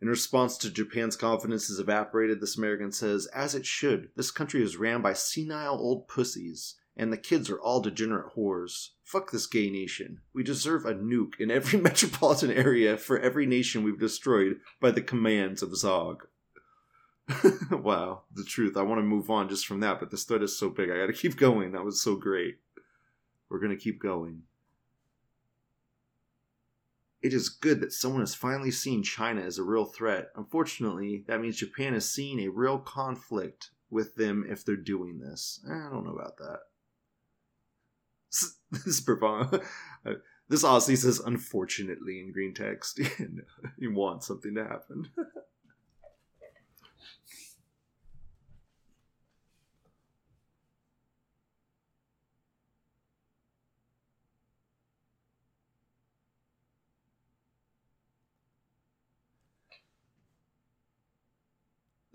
In 0.06 0.10
response 0.10 0.58
to 0.58 0.70
Japan's 0.70 1.16
confidence 1.16 1.66
has 1.66 1.80
evaporated, 1.80 2.40
this 2.40 2.56
American 2.56 2.92
says, 2.92 3.26
as 3.34 3.56
it 3.56 3.66
should. 3.66 4.10
This 4.14 4.30
country 4.30 4.62
is 4.62 4.76
ran 4.76 5.00
by 5.00 5.14
senile 5.14 5.78
old 5.78 6.06
pussies, 6.06 6.76
and 6.96 7.12
the 7.12 7.18
kids 7.18 7.50
are 7.50 7.60
all 7.60 7.80
degenerate 7.80 8.34
whores. 8.34 8.90
Fuck 9.04 9.30
this 9.30 9.46
gay 9.46 9.68
nation. 9.70 10.20
We 10.32 10.42
deserve 10.42 10.86
a 10.86 10.94
nuke 10.94 11.38
in 11.38 11.50
every 11.50 11.78
metropolitan 11.80 12.50
area 12.50 12.96
for 12.96 13.18
every 13.18 13.46
nation 13.46 13.82
we've 13.82 14.00
destroyed 14.00 14.60
by 14.80 14.90
the 14.90 15.02
commands 15.02 15.62
of 15.62 15.76
Zog. 15.76 16.26
wow, 17.70 18.22
the 18.32 18.44
truth. 18.44 18.76
I 18.76 18.82
want 18.82 19.00
to 19.00 19.04
move 19.04 19.30
on 19.30 19.48
just 19.48 19.66
from 19.66 19.80
that, 19.80 20.00
but 20.00 20.10
this 20.10 20.24
thread 20.24 20.42
is 20.42 20.58
so 20.58 20.70
big. 20.70 20.90
I 20.90 20.98
gotta 20.98 21.12
keep 21.12 21.36
going. 21.36 21.72
That 21.72 21.84
was 21.84 22.00
so 22.00 22.16
great. 22.16 22.58
We're 23.48 23.58
gonna 23.58 23.76
keep 23.76 24.00
going. 24.00 24.42
It 27.20 27.32
is 27.32 27.48
good 27.48 27.80
that 27.80 27.92
someone 27.92 28.20
has 28.20 28.36
finally 28.36 28.70
seen 28.70 29.02
China 29.02 29.40
as 29.42 29.58
a 29.58 29.64
real 29.64 29.86
threat. 29.86 30.30
Unfortunately, 30.36 31.24
that 31.26 31.40
means 31.40 31.56
Japan 31.56 31.94
is 31.94 32.10
seeing 32.10 32.38
a 32.38 32.48
real 32.48 32.78
conflict 32.78 33.70
with 33.90 34.14
them 34.14 34.46
if 34.48 34.64
they're 34.64 34.76
doing 34.76 35.18
this. 35.18 35.60
I 35.68 35.90
don't 35.90 36.04
know 36.04 36.14
about 36.14 36.36
that. 36.38 36.60
This 38.72 38.86
is 38.86 39.00
profound. 39.00 39.60
Uh, 40.04 40.14
this 40.48 40.62
honestly 40.62 40.94
says 40.94 41.18
unfortunately 41.18 42.20
in 42.20 42.30
green 42.30 42.54
text. 42.54 43.00
you 43.78 43.92
want 43.92 44.22
something 44.22 44.54
to 44.54 44.62
happen. 44.62 45.10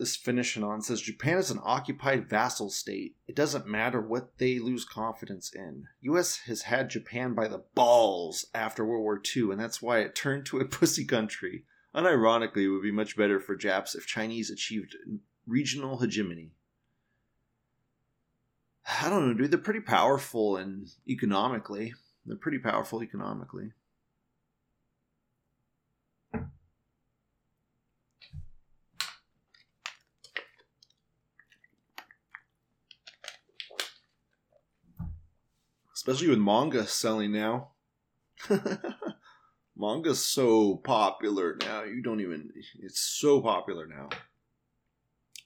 This 0.02 0.16
Finnish 0.16 0.58
anon 0.58 0.82
says 0.82 1.00
Japan 1.00 1.38
is 1.38 1.52
an 1.52 1.60
occupied 1.62 2.28
vassal 2.28 2.72
state. 2.72 3.18
It 3.28 3.36
doesn't 3.36 3.68
matter 3.68 4.02
what 4.02 4.40
they 4.40 4.58
lose 4.58 4.84
confidence 4.84 5.54
in. 5.54 5.90
US 6.00 6.38
has 6.48 6.64
had 6.64 6.90
Japan 6.90 7.36
by 7.36 7.48
the 7.48 7.66
balls 7.76 8.48
after 8.52 8.84
World 8.84 9.04
War 9.04 9.22
II, 9.24 9.52
and 9.52 9.60
that's 9.60 9.80
why 9.80 10.00
it 10.00 10.16
turned 10.16 10.48
to 10.48 10.58
a 10.58 10.66
pussy 10.80 11.06
country. 11.06 11.66
Unironically, 11.94 12.64
it 12.64 12.70
would 12.70 12.82
be 12.82 12.92
much 12.92 13.16
better 13.16 13.40
for 13.40 13.56
Japs 13.56 13.94
if 13.94 14.08
Chinese 14.08 14.50
achieved 14.50 14.98
regional 15.46 16.00
hegemony. 16.00 16.50
I 19.04 19.08
don't 19.08 19.28
know, 19.28 19.34
dude. 19.36 19.52
They're 19.52 19.60
pretty 19.60 19.82
powerful 19.82 20.58
and 20.58 20.90
economically. 21.08 21.94
They're 22.26 22.38
pretty 22.38 22.58
powerful 22.58 23.04
economically. 23.04 23.74
Especially 36.02 36.30
with 36.30 36.40
manga 36.40 36.88
selling 36.88 37.32
now. 37.32 37.70
Manga's 39.78 40.26
so 40.26 40.78
popular 40.78 41.56
now. 41.62 41.84
You 41.84 42.02
don't 42.02 42.22
even. 42.22 42.50
It's 42.80 43.00
so 43.00 43.40
popular 43.40 43.86
now. 43.86 44.10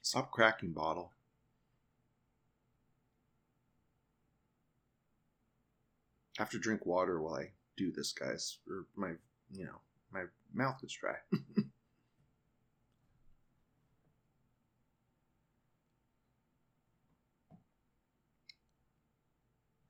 Stop 0.02 0.32
cracking 0.32 0.72
bottle. 0.72 1.12
I 6.40 6.42
have 6.42 6.52
to 6.52 6.60
drink 6.60 6.86
water 6.86 7.22
while 7.22 7.36
I 7.36 7.52
do 7.76 7.92
this, 7.92 8.14
guys, 8.14 8.60
or 8.70 8.86
my, 8.96 9.12
you 9.52 9.66
know, 9.66 9.82
my 10.14 10.24
mouth 10.54 10.80
is 10.86 10.94
dry. 10.94 11.16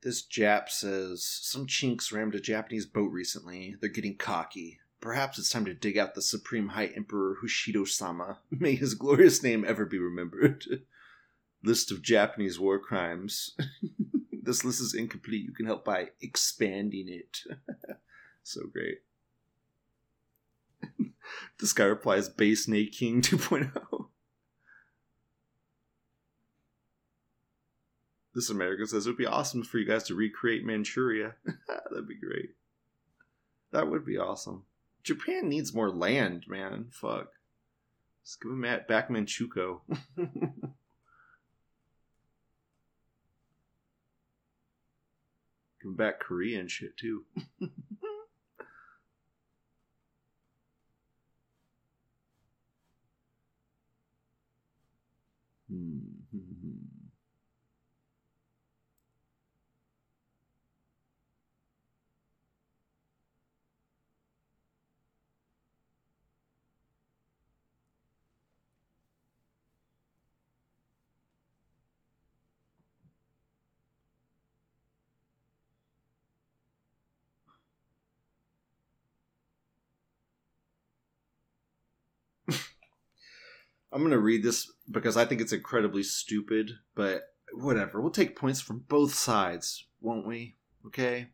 This 0.06 0.24
Jap 0.24 0.68
says 0.68 1.24
some 1.24 1.66
chinks 1.66 2.12
rammed 2.12 2.36
a 2.36 2.40
Japanese 2.40 2.86
boat 2.86 3.10
recently. 3.10 3.74
They're 3.80 3.90
getting 3.90 4.16
cocky. 4.16 4.78
Perhaps 5.00 5.36
it's 5.36 5.50
time 5.50 5.64
to 5.64 5.74
dig 5.74 5.98
out 5.98 6.14
the 6.14 6.22
Supreme 6.22 6.68
High 6.68 6.92
Emperor 6.94 7.38
Hushido 7.42 7.88
sama. 7.88 8.38
May 8.52 8.76
his 8.76 8.94
glorious 8.94 9.42
name 9.42 9.64
ever 9.66 9.84
be 9.84 9.98
remembered. 9.98 10.64
list 11.64 11.90
of 11.90 12.02
Japanese 12.02 12.56
war 12.56 12.78
crimes. 12.78 13.56
this 14.44 14.64
list 14.64 14.80
is 14.80 14.94
incomplete. 14.94 15.44
You 15.44 15.52
can 15.52 15.66
help 15.66 15.84
by 15.84 16.10
expanding 16.20 17.08
it. 17.08 17.40
so 18.44 18.60
great. 18.72 18.98
this 21.58 21.72
guy 21.72 21.86
replies, 21.86 22.28
Base 22.28 22.66
Snake 22.66 22.92
King 22.92 23.22
2.0. 23.22 23.95
This 28.36 28.50
American 28.50 28.86
says 28.86 29.06
it 29.06 29.10
would 29.10 29.16
be 29.16 29.24
awesome 29.24 29.62
for 29.62 29.78
you 29.78 29.86
guys 29.86 30.02
to 30.04 30.14
recreate 30.14 30.62
Manchuria. 30.62 31.36
That'd 31.90 32.06
be 32.06 32.16
great. 32.16 32.50
That 33.70 33.88
would 33.88 34.04
be 34.04 34.18
awesome. 34.18 34.64
Japan 35.02 35.48
needs 35.48 35.72
more 35.72 35.90
land, 35.90 36.44
man. 36.46 36.88
Fuck. 36.92 37.28
Let's 38.20 38.36
give 38.36 38.52
him 38.52 38.60
back 38.86 39.08
him 39.08 39.56
back 45.96 46.20
Korea 46.20 46.60
and 46.60 46.70
shit 46.70 46.98
too. 46.98 47.24
hmm. 55.70 55.96
I'm 83.92 84.00
going 84.00 84.10
to 84.12 84.18
read 84.18 84.42
this 84.42 84.70
because 84.90 85.16
I 85.16 85.24
think 85.24 85.40
it's 85.40 85.52
incredibly 85.52 86.02
stupid, 86.02 86.72
but 86.94 87.22
whatever. 87.52 88.00
We'll 88.00 88.10
take 88.10 88.36
points 88.36 88.60
from 88.60 88.84
both 88.88 89.14
sides, 89.14 89.86
won't 90.00 90.26
we? 90.26 90.56
Okay? 90.86 91.28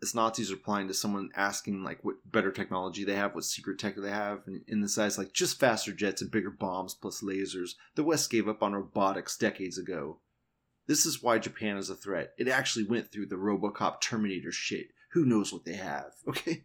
It's 0.00 0.14
Nazis 0.14 0.52
replying 0.52 0.86
to 0.88 0.94
someone 0.94 1.30
asking 1.34 1.82
like 1.82 2.04
what 2.04 2.16
better 2.24 2.52
technology 2.52 3.04
they 3.04 3.16
have, 3.16 3.34
what 3.34 3.44
secret 3.44 3.78
tech 3.78 3.96
they 3.96 4.10
have, 4.10 4.42
and 4.46 4.62
in 4.68 4.80
the 4.80 4.88
size 4.88 5.18
like 5.18 5.32
just 5.32 5.58
faster 5.58 5.92
jets 5.92 6.22
and 6.22 6.30
bigger 6.30 6.50
bombs 6.50 6.94
plus 6.94 7.20
lasers. 7.22 7.70
The 7.96 8.04
West 8.04 8.30
gave 8.30 8.46
up 8.46 8.62
on 8.62 8.74
robotics 8.74 9.36
decades 9.36 9.76
ago. 9.76 10.20
This 10.86 11.04
is 11.04 11.22
why 11.22 11.38
Japan 11.38 11.76
is 11.76 11.90
a 11.90 11.96
threat. 11.96 12.32
It 12.38 12.48
actually 12.48 12.86
went 12.86 13.10
through 13.10 13.26
the 13.26 13.36
RoboCop 13.36 14.00
Terminator 14.00 14.52
shit. 14.52 14.88
Who 15.12 15.24
knows 15.24 15.52
what 15.52 15.64
they 15.64 15.74
have? 15.74 16.12
Okay, 16.28 16.62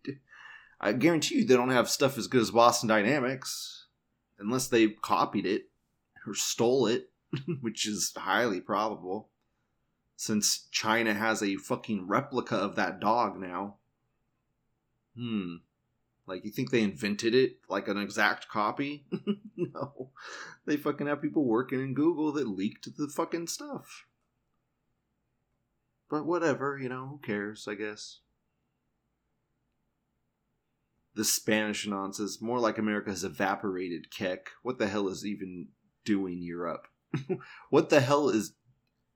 I 0.84 0.91
guarantee 0.91 1.36
you 1.36 1.46
they 1.46 1.56
don't 1.56 1.69
have 1.69 1.89
stuff 1.89 2.17
as 2.17 2.28
good 2.28 2.41
as 2.41 2.52
Boston 2.52 2.89
Dynamics, 2.89 3.86
unless 4.38 4.67
they 4.67 4.89
copied 4.89 5.46
it 5.46 5.69
or 6.28 6.36
stole 6.36 6.88
it, 6.88 7.10
which 7.62 7.88
is 7.88 8.12
highly 8.13 8.60
probable, 8.60 9.30
since 10.17 10.67
China 10.72 11.13
has 11.13 11.41
a 11.41 11.56
fucking 11.56 12.06
replica 12.06 12.58
of 12.58 12.76
that 12.76 13.00
dog 13.00 13.39
now. 13.39 13.78
Hmm. 15.15 15.56
Like, 16.28 16.43
you 16.43 16.52
think 16.52 16.69
they 16.69 16.82
invented 16.82 17.34
it 17.34 17.60
like 17.69 17.88
an 17.88 17.98
exact 17.98 18.50
copy? 18.50 19.06
no. 19.56 20.10
They 20.65 20.76
fucking 20.76 21.08
have 21.08 21.22
people 21.22 21.46
working 21.46 21.80
in 21.80 21.93
Google 21.93 22.34
that 22.34 22.48
leaked 22.50 22.98
the 22.98 23.08
fucking 23.08 23.48
stuff. 23.48 24.06
But 26.10 26.26
whatever, 26.26 26.78
you 26.78 26.89
know, 26.89 27.08
who 27.08 27.19
cares, 27.19 27.69
I 27.69 27.76
guess 27.76 28.19
the 31.15 31.23
Spanish 31.23 31.88
nonsense. 31.88 32.41
More 32.41 32.60
like 32.60 32.78
America 32.78 33.10
has 33.10 33.23
evaporated. 33.23 34.12
Keck. 34.12 34.49
What 34.62 34.78
the 34.78 34.88
hell 34.88 35.08
is 35.08 35.26
even 35.26 35.67
doing 36.06 36.41
Europe? 36.41 36.88
what 37.69 37.89
the 37.89 38.02
hell 38.02 38.30
is 38.30 38.54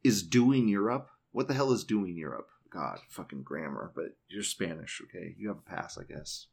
is 0.03 0.23
doing 0.23 0.67
Europe? 0.67 1.09
What 1.31 1.47
the 1.47 1.53
hell 1.53 1.71
is 1.71 1.83
doing 1.83 2.17
Europe? 2.17 2.49
God, 2.69 2.99
fucking 3.09 3.43
grammar. 3.43 3.91
But 3.95 4.17
you're 4.27 4.43
Spanish, 4.43 5.01
okay? 5.05 5.35
You 5.37 5.49
have 5.49 5.57
a 5.57 5.69
pass, 5.69 5.97
I 5.97 6.03
guess. 6.03 6.47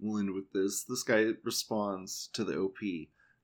We'll 0.00 0.18
end 0.18 0.32
with 0.32 0.52
this. 0.52 0.84
This 0.84 1.02
guy 1.02 1.26
responds 1.42 2.28
to 2.32 2.44
the 2.44 2.56
OP. 2.56 2.78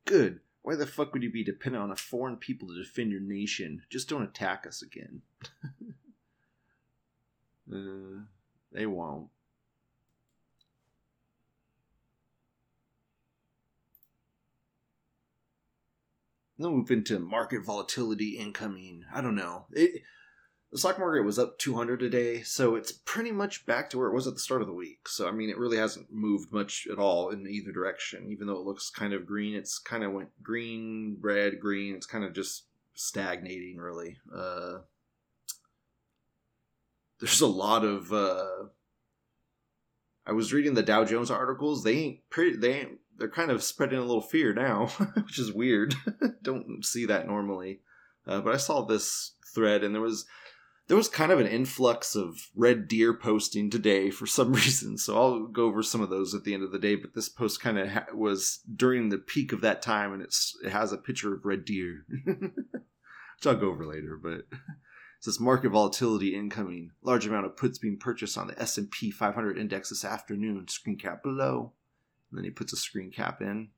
Good. 0.04 0.40
Why 0.62 0.76
the 0.76 0.86
fuck 0.86 1.12
would 1.12 1.22
you 1.22 1.30
be 1.30 1.44
dependent 1.44 1.84
on 1.84 1.90
a 1.90 1.96
foreign 1.96 2.36
people 2.36 2.68
to 2.68 2.82
defend 2.82 3.12
your 3.12 3.20
nation? 3.20 3.82
Just 3.90 4.08
don't 4.08 4.22
attack 4.22 4.66
us 4.66 4.82
again. 4.82 5.22
uh, 7.72 8.22
they 8.72 8.86
won't. 8.86 9.28
Then 16.56 16.70
we'll 16.70 16.78
move 16.78 16.90
into 16.90 17.18
market 17.18 17.64
volatility 17.64 18.38
incoming. 18.38 19.04
I 19.12 19.20
don't 19.20 19.34
know. 19.34 19.66
It, 19.72 20.02
the 20.74 20.80
stock 20.80 20.98
market 20.98 21.22
was 21.22 21.38
up 21.38 21.56
200 21.60 22.02
a 22.02 22.10
day, 22.10 22.42
so 22.42 22.74
it's 22.74 22.90
pretty 22.90 23.30
much 23.30 23.64
back 23.64 23.88
to 23.88 23.96
where 23.96 24.08
it 24.08 24.12
was 24.12 24.26
at 24.26 24.34
the 24.34 24.40
start 24.40 24.60
of 24.60 24.66
the 24.66 24.74
week. 24.74 25.08
So 25.08 25.28
I 25.28 25.30
mean, 25.30 25.48
it 25.48 25.56
really 25.56 25.76
hasn't 25.76 26.12
moved 26.12 26.50
much 26.50 26.88
at 26.90 26.98
all 26.98 27.30
in 27.30 27.46
either 27.46 27.70
direction. 27.70 28.26
Even 28.28 28.48
though 28.48 28.56
it 28.56 28.66
looks 28.66 28.90
kind 28.90 29.12
of 29.12 29.24
green, 29.24 29.54
it's 29.54 29.78
kind 29.78 30.02
of 30.02 30.10
went 30.10 30.30
green, 30.42 31.16
red, 31.20 31.60
green. 31.60 31.94
It's 31.94 32.06
kind 32.06 32.24
of 32.24 32.32
just 32.32 32.64
stagnating, 32.92 33.76
really. 33.76 34.16
Uh, 34.36 34.78
there's 37.20 37.40
a 37.40 37.46
lot 37.46 37.84
of. 37.84 38.12
Uh, 38.12 38.64
I 40.26 40.32
was 40.32 40.52
reading 40.52 40.74
the 40.74 40.82
Dow 40.82 41.04
Jones 41.04 41.30
articles. 41.30 41.84
They 41.84 41.98
ain't 41.98 42.30
pretty. 42.30 42.56
They 42.56 42.80
ain't. 42.80 42.98
They're 43.16 43.28
kind 43.28 43.52
of 43.52 43.62
spreading 43.62 44.00
a 44.00 44.04
little 44.04 44.20
fear 44.20 44.52
now, 44.52 44.86
which 45.14 45.38
is 45.38 45.52
weird. 45.52 45.94
Don't 46.42 46.84
see 46.84 47.06
that 47.06 47.28
normally. 47.28 47.78
Uh, 48.26 48.40
but 48.40 48.54
I 48.54 48.56
saw 48.56 48.84
this 48.84 49.34
thread, 49.54 49.84
and 49.84 49.94
there 49.94 50.02
was 50.02 50.26
there 50.86 50.96
was 50.96 51.08
kind 51.08 51.32
of 51.32 51.40
an 51.40 51.46
influx 51.46 52.14
of 52.14 52.50
red 52.54 52.88
deer 52.88 53.14
posting 53.14 53.70
today 53.70 54.10
for 54.10 54.26
some 54.26 54.52
reason. 54.54 54.98
So 54.98 55.16
I'll 55.16 55.46
go 55.46 55.64
over 55.64 55.82
some 55.82 56.00
of 56.00 56.10
those 56.10 56.34
at 56.34 56.44
the 56.44 56.54
end 56.54 56.62
of 56.62 56.72
the 56.72 56.78
day. 56.78 56.94
But 56.94 57.14
this 57.14 57.28
post 57.28 57.60
kind 57.60 57.78
of 57.78 57.88
ha- 57.88 58.06
was 58.14 58.60
during 58.74 59.08
the 59.08 59.18
peak 59.18 59.52
of 59.52 59.62
that 59.62 59.82
time, 59.82 60.12
and 60.12 60.22
it's 60.22 60.56
it 60.64 60.70
has 60.70 60.92
a 60.92 60.98
picture 60.98 61.34
of 61.34 61.44
red 61.44 61.64
deer, 61.64 62.04
which 62.24 63.46
I'll 63.46 63.56
go 63.56 63.70
over 63.70 63.86
later. 63.86 64.18
But 64.22 64.42
says 65.20 65.40
market 65.40 65.70
volatility 65.70 66.34
incoming, 66.34 66.90
large 67.02 67.26
amount 67.26 67.46
of 67.46 67.56
puts 67.56 67.78
being 67.78 67.98
purchased 67.98 68.36
on 68.36 68.46
the 68.46 68.60
S 68.60 68.76
and 68.76 68.90
P 68.90 69.10
500 69.10 69.56
index 69.56 69.88
this 69.88 70.04
afternoon. 70.04 70.68
Screen 70.68 70.98
cap 70.98 71.22
below, 71.22 71.72
and 72.30 72.38
then 72.38 72.44
he 72.44 72.50
puts 72.50 72.74
a 72.74 72.76
screen 72.76 73.10
cap 73.10 73.40
in. 73.40 73.70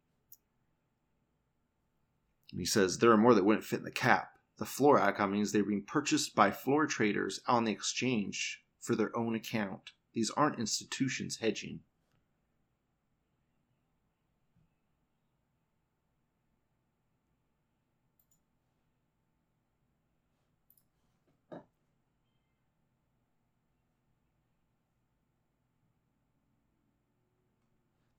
And 2.51 2.61
he 2.61 2.67
says 2.67 2.99
there 2.99 3.13
are 3.13 3.17
more 3.17 3.35
that 3.35 3.45
wouldn't 3.45 3.65
fit 3.65 3.79
in 3.79 3.85
the 3.85 3.91
cap. 3.93 4.36
The 4.59 4.65
floor 4.65 4.99
icon 4.99 5.33
means 5.33 5.53
they're 5.53 5.65
being 5.65 5.83
purchased 5.83 6.35
by 6.35 6.51
floor 6.51 6.87
traders 6.87 7.41
on 7.47 7.65
the 7.65 7.73
exchange 7.73 8.63
for 8.81 8.95
their 8.95 9.15
own 9.17 9.35
account. 9.35 9.93
These 10.15 10.31
aren't 10.31 10.59
institutions 10.59 11.37
hedging. 11.37 11.81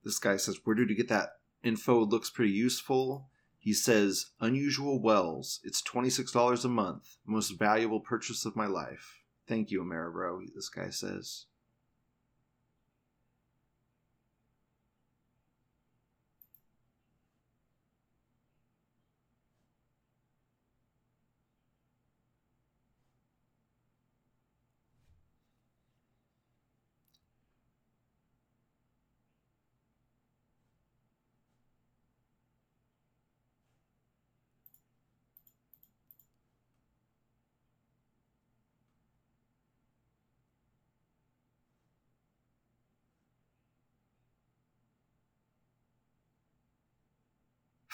This 0.04 0.19
guy 0.19 0.38
says, 0.38 0.60
Where 0.63 0.76
did 0.76 0.89
you 0.89 0.95
get 0.95 1.10
that 1.10 1.32
info? 1.63 2.06
Looks 2.06 2.30
pretty 2.30 2.54
useful. 2.54 3.30
He 3.67 3.73
says, 3.73 4.27
Unusual 4.39 5.01
Whales. 5.01 5.60
It's 5.62 5.82
$26 5.82 6.63
a 6.63 6.69
month. 6.69 7.17
Most 7.25 7.60
valuable 7.60 7.99
purchase 7.99 8.45
of 8.45 8.56
my 8.56 8.65
life. 8.65 9.19
Thank 9.45 9.71
you, 9.71 9.84
Ameribro, 9.84 10.39
this 10.56 10.69
guy 10.69 10.89
says. 10.89 11.47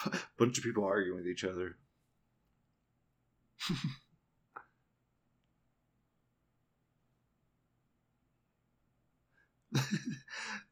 Bunch 0.38 0.58
of 0.58 0.64
people 0.64 0.84
arguing 0.84 1.18
with 1.18 1.26
each 1.28 1.44
other. 1.44 1.76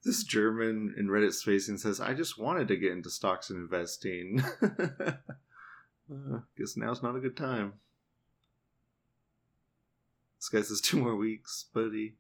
this 0.05 0.23
German 0.25 0.95
in 0.97 1.09
Reddit 1.09 1.33
spacing 1.33 1.79
says, 1.79 2.01
I 2.01 2.15
just 2.15 2.39
wanted 2.39 2.69
to 2.69 2.77
get 2.77 2.93
into 2.93 3.11
stocks 3.11 3.51
and 3.51 3.59
investing. 3.59 4.43
uh, 4.63 5.13
guess 6.57 6.77
now's 6.77 7.03
not 7.03 7.17
a 7.17 7.21
good 7.21 7.37
time. 7.37 7.75
This 10.39 10.49
guy 10.49 10.63
says 10.63 10.81
two 10.81 10.99
more 10.99 11.17
weeks, 11.17 11.67
buddy. 11.73 12.17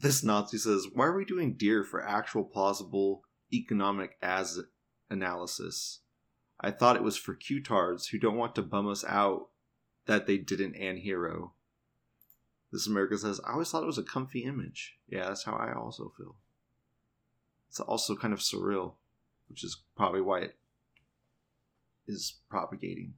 This 0.00 0.22
Nazi 0.22 0.58
says, 0.58 0.86
Why 0.92 1.06
are 1.06 1.16
we 1.16 1.24
doing 1.24 1.54
deer 1.54 1.82
for 1.82 2.06
actual 2.06 2.44
plausible 2.44 3.24
economic 3.52 4.16
as 4.22 4.60
analysis? 5.10 6.00
I 6.60 6.70
thought 6.70 6.94
it 6.94 7.02
was 7.02 7.16
for 7.16 7.34
Q-tards 7.34 8.08
who 8.08 8.18
don't 8.18 8.36
want 8.36 8.54
to 8.54 8.62
bum 8.62 8.88
us 8.88 9.04
out 9.04 9.48
that 10.06 10.26
they 10.26 10.38
didn't 10.38 10.76
and 10.76 10.98
hero. 10.98 11.52
This 12.72 12.86
America 12.86 13.18
says, 13.18 13.40
I 13.44 13.52
always 13.52 13.70
thought 13.70 13.82
it 13.82 13.86
was 13.86 13.98
a 13.98 14.04
comfy 14.04 14.44
image. 14.44 14.98
Yeah, 15.08 15.24
that's 15.24 15.44
how 15.44 15.54
I 15.54 15.72
also 15.72 16.12
feel. 16.16 16.36
It's 17.68 17.80
also 17.80 18.14
kind 18.14 18.32
of 18.32 18.40
surreal, 18.40 18.94
which 19.48 19.64
is 19.64 19.80
probably 19.96 20.20
why 20.20 20.40
it 20.40 20.56
is 22.06 22.34
propagating. 22.48 23.14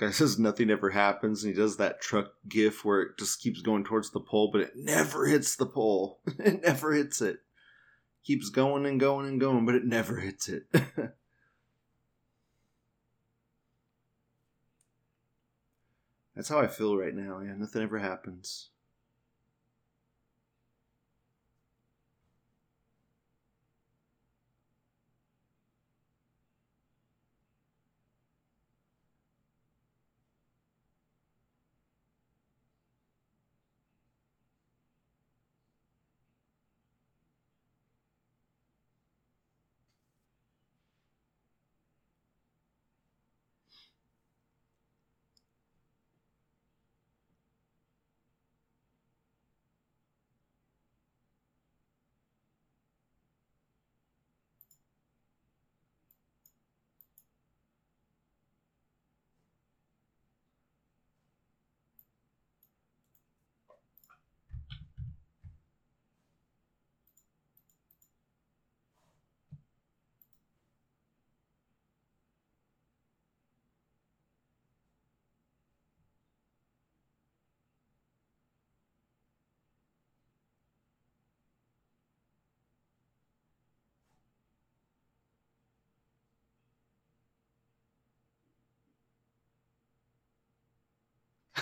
Guy 0.00 0.10
says 0.10 0.38
nothing 0.38 0.70
ever 0.70 0.90
happens, 0.90 1.44
and 1.44 1.54
he 1.54 1.60
does 1.60 1.76
that 1.76 2.00
truck 2.00 2.32
gif 2.48 2.84
where 2.84 3.02
it 3.02 3.18
just 3.18 3.40
keeps 3.40 3.60
going 3.60 3.84
towards 3.84 4.10
the 4.10 4.20
pole, 4.20 4.50
but 4.50 4.62
it 4.62 4.72
never 4.74 5.26
hits 5.26 5.54
the 5.56 5.66
pole. 5.66 6.20
it 6.38 6.62
never 6.62 6.92
hits 6.92 7.20
it. 7.20 7.40
Keeps 8.24 8.48
going 8.50 8.86
and 8.86 8.98
going 8.98 9.26
and 9.26 9.40
going, 9.40 9.66
but 9.66 9.74
it 9.74 9.84
never 9.84 10.16
hits 10.16 10.48
it. 10.48 10.64
That's 16.34 16.48
how 16.48 16.58
I 16.60 16.66
feel 16.68 16.96
right 16.96 17.14
now. 17.14 17.40
Yeah, 17.40 17.54
nothing 17.56 17.82
ever 17.82 17.98
happens. 17.98 18.70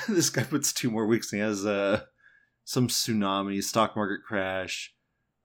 this 0.14 0.30
guy 0.30 0.42
puts 0.42 0.72
two 0.72 0.90
more 0.90 1.06
weeks 1.06 1.32
and 1.32 1.42
he 1.42 1.46
has 1.46 1.66
uh, 1.66 2.02
some 2.64 2.88
tsunami, 2.88 3.62
stock 3.62 3.94
market 3.94 4.24
crash, 4.26 4.94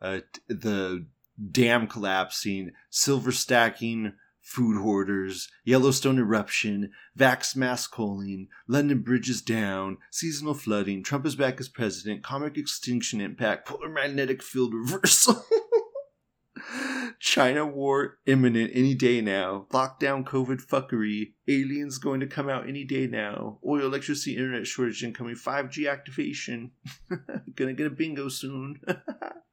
uh, 0.01 0.19
the 0.47 1.05
dam 1.51 1.87
collapsing, 1.87 2.71
silver 2.89 3.31
stacking, 3.31 4.13
food 4.41 4.81
hoarders, 4.81 5.49
Yellowstone 5.65 6.17
eruption, 6.17 6.91
vax 7.17 7.55
mass 7.55 7.87
calling, 7.87 8.47
London 8.67 8.99
bridges 8.99 9.41
down, 9.41 9.97
seasonal 10.11 10.53
flooding, 10.53 11.03
Trump 11.03 11.25
is 11.25 11.35
back 11.35 11.59
as 11.59 11.67
president, 11.67 12.23
comic 12.23 12.57
extinction 12.57 13.19
impact, 13.19 13.67
polar 13.67 13.89
magnetic 13.89 14.41
field 14.41 14.73
reversal. 14.73 15.45
China 17.19 17.65
war 17.65 18.17
imminent 18.25 18.71
any 18.73 18.95
day 18.95 19.21
now. 19.21 19.67
Lockdown, 19.71 20.23
COVID 20.23 20.65
fuckery. 20.65 21.33
Aliens 21.47 21.97
going 21.97 22.19
to 22.19 22.27
come 22.27 22.49
out 22.49 22.67
any 22.67 22.83
day 22.83 23.07
now. 23.07 23.59
Oil, 23.67 23.85
electricity, 23.85 24.35
internet 24.35 24.67
shortage 24.67 25.03
incoming. 25.03 25.35
5G 25.35 25.89
activation. 25.91 26.71
Gonna 27.55 27.73
get 27.73 27.87
a 27.87 27.91
bingo 27.91 28.29
soon. 28.29 28.79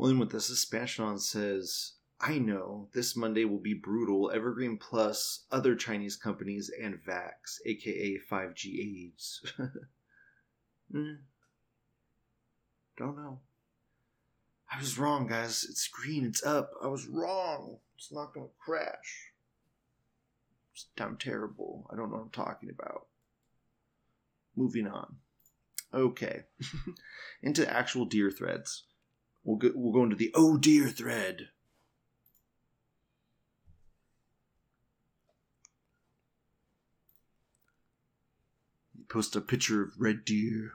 William 0.00 0.18
with 0.18 0.30
this 0.30 0.46
suspension 0.46 1.04
on 1.04 1.18
says, 1.18 1.92
I 2.22 2.38
know 2.38 2.88
this 2.94 3.14
Monday 3.14 3.44
will 3.44 3.58
be 3.58 3.74
brutal. 3.74 4.32
Evergrande 4.34 4.80
Plus, 4.80 5.44
other 5.52 5.74
Chinese 5.74 6.16
companies, 6.16 6.70
and 6.82 6.98
Vax, 7.06 7.58
aka 7.66 8.18
5G 8.30 9.06
AIDS. 9.06 9.52
Mm. 10.92 11.18
Don't 12.98 13.16
know. 13.16 13.38
I 14.68 14.80
was 14.80 14.98
wrong, 14.98 15.28
guys. 15.28 15.64
It's 15.70 15.86
green. 15.86 16.24
It's 16.24 16.44
up. 16.44 16.72
I 16.82 16.88
was 16.88 17.06
wrong. 17.06 17.76
It's 17.96 18.10
not 18.10 18.34
going 18.34 18.48
to 18.48 18.52
crash. 18.58 19.30
I'm 20.98 21.16
terrible. 21.16 21.86
I 21.92 21.94
don't 21.94 22.10
know 22.10 22.16
what 22.16 22.22
I'm 22.24 22.30
talking 22.30 22.70
about. 22.70 23.06
Moving 24.56 24.88
on. 24.88 25.14
Okay. 25.94 26.42
into 27.44 27.72
actual 27.72 28.04
deer 28.04 28.32
threads. 28.32 28.82
We'll 29.44 29.56
go, 29.56 29.70
we'll 29.74 29.92
go 29.92 30.04
into 30.04 30.16
the 30.16 30.30
oh 30.34 30.56
dear 30.56 30.88
thread. 30.88 31.48
He 38.96 39.04
posts 39.04 39.34
a 39.34 39.40
picture 39.40 39.82
of 39.82 39.92
red 39.98 40.24
deer. 40.24 40.72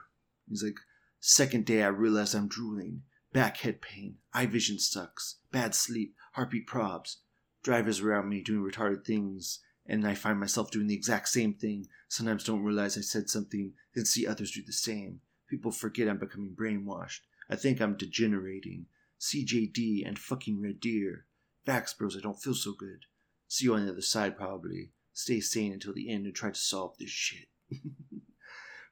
He's 0.48 0.62
like, 0.62 0.78
second 1.20 1.64
day 1.64 1.82
I 1.82 1.88
realize 1.88 2.34
I'm 2.34 2.48
drooling. 2.48 3.02
Back 3.32 3.58
head 3.58 3.80
pain. 3.80 4.16
Eye 4.32 4.46
vision 4.46 4.78
sucks. 4.78 5.36
Bad 5.52 5.74
sleep. 5.74 6.14
Heartbeat 6.32 6.66
probs. 6.66 7.16
Drivers 7.62 8.00
around 8.00 8.28
me 8.28 8.42
doing 8.42 8.68
retarded 8.68 9.04
things 9.04 9.60
and 9.88 10.06
I 10.06 10.14
find 10.14 10.38
myself 10.38 10.70
doing 10.70 10.86
the 10.86 10.94
exact 10.94 11.28
same 11.28 11.54
thing. 11.54 11.86
Sometimes 12.08 12.44
don't 12.44 12.62
realize 12.62 12.98
I 12.98 13.02
said 13.02 13.30
something, 13.30 13.72
then 13.94 14.04
see 14.04 14.26
others 14.26 14.50
do 14.50 14.62
the 14.64 14.72
same. 14.72 15.20
People 15.48 15.70
forget 15.70 16.08
I'm 16.08 16.18
becoming 16.18 16.56
brainwashed. 16.58 17.20
I 17.48 17.56
think 17.56 17.80
I'm 17.80 17.96
degenerating. 17.96 18.86
CJD 19.20 20.06
and 20.06 20.18
fucking 20.18 20.60
Red 20.60 20.80
Deer. 20.80 21.26
Vax 21.66 21.96
bros, 21.96 22.16
I 22.16 22.20
don't 22.20 22.40
feel 22.40 22.54
so 22.54 22.72
good. 22.72 23.06
See 23.48 23.64
you 23.64 23.74
on 23.74 23.86
the 23.86 23.92
other 23.92 24.02
side, 24.02 24.36
probably. 24.36 24.90
Stay 25.12 25.40
sane 25.40 25.72
until 25.72 25.94
the 25.94 26.10
end 26.10 26.26
and 26.26 26.34
try 26.34 26.50
to 26.50 26.58
solve 26.58 26.96
this 26.98 27.10
shit. 27.10 27.48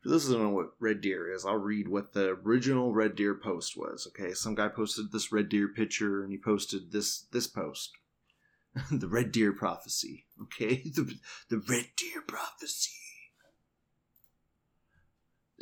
For 0.03 0.11
those 0.11 0.27
who 0.27 0.35
don't 0.35 0.43
know 0.43 0.51
what 0.51 0.75
Red 0.79 1.01
Deer 1.01 1.33
is, 1.33 1.47
I'll 1.47 1.57
read 1.57 1.89
what 1.89 2.13
the 2.13 2.39
original 2.45 2.93
Red 2.93 3.17
Deer 3.17 3.35
post 3.35 3.75
was. 3.77 4.07
Okay, 4.09 4.35
some 4.35 4.55
guy 4.55 4.69
posted 4.69 5.13
this 5.13 5.33
Red 5.33 5.49
Deer 5.49 5.69
picture 5.69 6.23
and 6.23 6.31
he 6.31 6.39
posted 6.39 6.93
this 6.93 7.23
this 7.33 7.47
post. 7.47 7.93
the 8.91 9.09
Red 9.09 9.33
Deer 9.33 9.53
prophecy. 9.53 10.27
Okay, 10.43 10.83
the 10.95 11.19
the 11.49 11.59
Red 11.59 11.87
Deer 11.97 12.23
prophecy. 12.27 12.93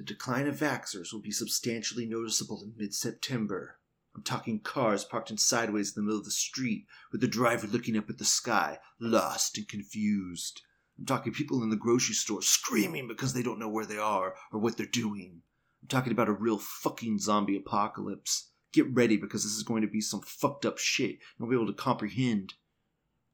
The 0.02 0.14
decline 0.14 0.48
of 0.48 0.56
vaxxers 0.56 1.12
will 1.12 1.20
be 1.20 1.30
substantially 1.30 2.06
noticeable 2.06 2.60
in 2.60 2.74
mid-September. 2.76 3.78
I'm 4.16 4.24
talking 4.24 4.58
cars 4.58 5.04
parked 5.04 5.30
in 5.30 5.38
sideways 5.38 5.90
in 5.90 6.02
the 6.02 6.04
middle 6.04 6.18
of 6.18 6.24
the 6.24 6.32
street, 6.32 6.88
with 7.12 7.20
the 7.20 7.28
driver 7.28 7.68
looking 7.68 7.96
up 7.96 8.10
at 8.10 8.18
the 8.18 8.24
sky, 8.24 8.80
lost 8.98 9.56
and 9.58 9.68
confused. 9.68 10.62
I'm 10.98 11.06
talking 11.06 11.32
people 11.32 11.62
in 11.62 11.70
the 11.70 11.76
grocery 11.76 12.16
store 12.16 12.42
screaming 12.42 13.06
because 13.06 13.32
they 13.32 13.44
don't 13.44 13.60
know 13.60 13.68
where 13.68 13.86
they 13.86 13.96
are 13.96 14.34
or 14.52 14.58
what 14.58 14.76
they're 14.76 14.86
doing. 14.86 15.42
I'm 15.82 15.86
talking 15.88 16.10
about 16.10 16.28
a 16.28 16.32
real 16.32 16.58
fucking 16.58 17.20
zombie 17.20 17.56
apocalypse. 17.56 18.50
Get 18.72 18.92
ready 18.92 19.16
because 19.16 19.44
this 19.44 19.52
is 19.52 19.62
going 19.62 19.82
to 19.82 19.88
be 19.88 20.00
some 20.00 20.22
fucked 20.22 20.66
up 20.66 20.78
shit 20.78 21.10
you 21.10 21.18
won't 21.38 21.52
be 21.52 21.56
able 21.56 21.68
to 21.68 21.80
comprehend 21.80 22.54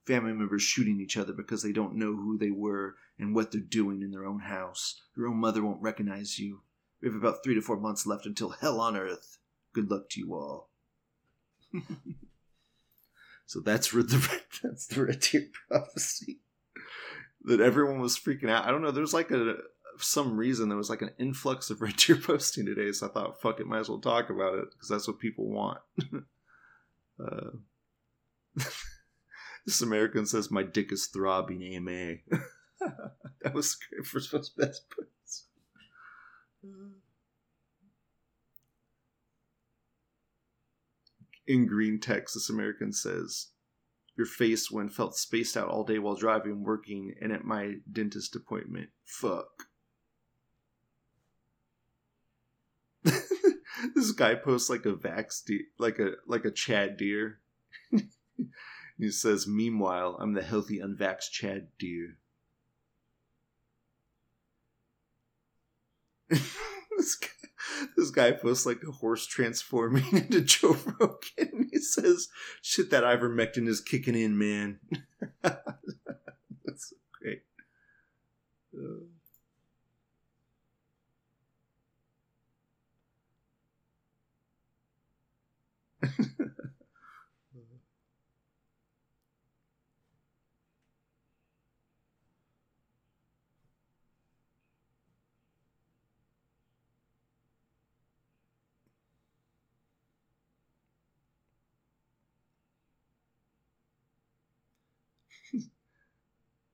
family 0.06 0.34
members 0.34 0.62
shooting 0.62 1.00
each 1.00 1.16
other 1.16 1.32
because 1.32 1.62
they 1.62 1.72
don't 1.72 1.96
know 1.96 2.14
who 2.14 2.36
they 2.36 2.50
were 2.50 2.96
and 3.18 3.34
what 3.34 3.50
they're 3.52 3.60
doing 3.60 4.02
in 4.02 4.10
their 4.10 4.24
own 4.24 4.40
house. 4.40 5.02
Your 5.16 5.28
own 5.28 5.38
mother 5.38 5.62
won't 5.62 5.82
recognize 5.82 6.38
you. 6.38 6.60
We 7.02 7.08
have 7.08 7.16
about 7.16 7.42
three 7.42 7.54
to 7.54 7.60
four 7.60 7.78
months 7.78 8.06
left 8.06 8.26
until 8.26 8.50
hell 8.50 8.80
on 8.80 8.96
earth. 8.96 9.38
Good 9.72 9.90
luck 9.90 10.08
to 10.10 10.20
you 10.20 10.34
all. 10.34 10.70
so 13.46 13.60
that's 13.60 13.90
the 13.90 14.40
that's 14.62 14.86
the 14.86 15.04
red 15.04 15.20
deer 15.20 15.48
prophecy. 15.68 16.40
That 17.44 17.60
everyone 17.60 18.00
was 18.00 18.18
freaking 18.18 18.50
out. 18.50 18.66
I 18.66 18.70
don't 18.70 18.82
know. 18.82 18.90
There's 18.90 19.14
like 19.14 19.30
a 19.30 19.56
some 20.00 20.36
reason 20.36 20.68
there 20.68 20.78
was 20.78 20.90
like 20.90 21.02
an 21.02 21.10
influx 21.18 21.70
of 21.70 21.80
red 21.80 21.96
deer 22.06 22.16
posting 22.16 22.66
today, 22.66 22.92
so 22.92 23.08
I 23.08 23.10
thought, 23.10 23.40
fuck 23.40 23.60
it, 23.60 23.66
might 23.66 23.80
as 23.80 23.88
well 23.88 24.00
talk 24.00 24.30
about 24.30 24.54
it 24.54 24.70
because 24.72 24.88
that's 24.88 25.08
what 25.08 25.18
people 25.18 25.48
want. 25.48 25.78
uh, 27.22 27.50
this 29.66 29.82
American 29.82 30.26
says 30.26 30.50
my 30.50 30.62
dick 30.62 30.92
is 30.92 31.06
throbbing 31.06 31.62
AMA. 31.62 32.16
that 33.42 33.54
was 33.54 33.74
great 33.74 34.06
for 34.06 34.20
supposed 34.20 34.56
best 34.56 34.88
puts. 34.90 35.44
In 41.46 41.66
green 41.66 41.98
text, 41.98 42.34
this 42.34 42.50
American 42.50 42.92
says, 42.92 43.48
Your 44.16 44.26
face 44.26 44.70
when 44.70 44.88
felt 44.88 45.16
spaced 45.16 45.56
out 45.56 45.68
all 45.68 45.84
day 45.84 45.98
while 45.98 46.14
driving, 46.14 46.62
working, 46.62 47.14
and 47.20 47.32
at 47.32 47.44
my 47.44 47.76
dentist 47.90 48.36
appointment. 48.36 48.90
Fuck. 49.04 49.68
this 53.02 54.12
guy 54.12 54.34
posts 54.34 54.68
like 54.68 54.84
a 54.84 54.92
vax 54.92 55.42
de- 55.44 55.68
like 55.78 55.98
a 55.98 56.12
like 56.26 56.44
a 56.44 56.50
Chad 56.50 56.98
deer. 56.98 57.40
He 58.98 59.12
says, 59.12 59.46
Meanwhile, 59.46 60.16
I'm 60.20 60.34
the 60.34 60.42
healthy, 60.42 60.80
unvaxxed 60.80 61.30
Chad 61.30 61.68
deer. 61.78 62.18
this, 66.96 67.14
guy, 67.14 67.28
this 67.96 68.10
guy 68.10 68.32
posts 68.32 68.66
like 68.66 68.82
a 68.86 68.92
horse 68.92 69.26
transforming 69.26 70.04
into 70.12 70.40
Joe 70.42 70.76
Rogan. 71.00 71.68
He 71.72 71.80
says, 71.80 72.28
Shit, 72.62 72.90
that 72.90 73.04
ivermectin 73.04 73.68
is 73.68 73.80
kicking 73.80 74.14
in, 74.14 74.38
man. 74.38 74.80
That's 75.42 76.92
great. 77.20 77.42
Uh. 78.74 79.04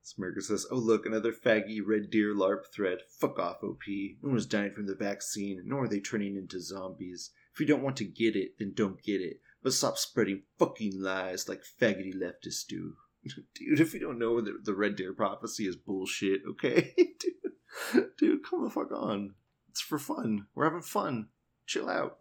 Smirker 0.03 0.43
says, 0.43 0.67
Oh, 0.71 0.77
look, 0.77 1.07
another 1.07 1.33
faggy 1.33 1.81
red 1.85 2.11
deer 2.11 2.35
LARP 2.35 2.67
thread. 2.75 2.99
Fuck 3.09 3.39
off, 3.39 3.63
OP. 3.63 3.83
No 4.23 4.31
one's 4.31 4.47
dying 4.47 4.73
from 4.73 4.87
the 4.87 4.95
vaccine, 4.95 5.63
nor 5.65 5.85
are 5.85 5.89
they 5.89 6.01
turning 6.01 6.37
into 6.37 6.61
zombies. 6.61 7.31
If 7.55 7.61
you 7.61 7.67
don't 7.67 7.83
want 7.83 7.97
to 7.99 8.05
get 8.05 8.37
it, 8.37 8.59
then 8.59 8.73
don't 8.75 9.03
get 9.03 9.21
it. 9.21 9.41
But 9.63 9.73
stop 9.73 9.97
spreading 9.97 10.43
fucking 10.59 11.01
lies 11.01 11.49
like 11.49 11.63
faggoty 11.81 12.13
leftists 12.15 12.67
do. 12.67 12.97
Dude, 13.55 13.81
if 13.81 13.95
you 13.95 14.01
don't 14.01 14.19
know 14.19 14.41
the, 14.43 14.59
the 14.63 14.75
red 14.75 14.97
deer 14.97 15.15
prophecy 15.15 15.67
is 15.67 15.77
bullshit, 15.77 16.43
okay? 16.47 16.93
dude, 16.97 18.17
dude, 18.19 18.45
come 18.45 18.65
the 18.65 18.71
fuck 18.71 18.93
on. 18.93 19.35
It's 19.71 19.81
for 19.81 19.99
fun. 19.99 20.47
We're 20.55 20.65
having 20.65 20.83
fun. 20.83 21.29
Chill 21.67 21.89
out. 21.89 22.19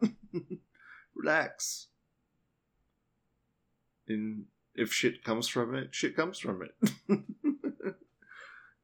Relax. 1.15 1.87
And 4.07 4.45
if 4.75 4.93
shit 4.93 5.23
comes 5.23 5.47
from 5.47 5.75
it, 5.75 5.93
shit 5.93 6.15
comes 6.15 6.39
from 6.39 6.63
it. 6.63 6.75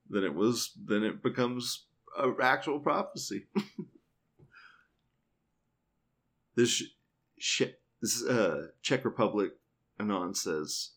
then 0.09 0.23
it 0.23 0.33
was 0.33 0.71
then 0.85 1.03
it 1.03 1.21
becomes 1.21 1.85
an 2.17 2.35
actual 2.41 2.79
prophecy. 2.79 3.47
this 6.55 6.83
shit. 7.37 7.81
This 8.01 8.23
uh, 8.23 8.67
Czech 8.81 9.03
Republic 9.03 9.51
Anon 9.99 10.33
says, 10.33 10.91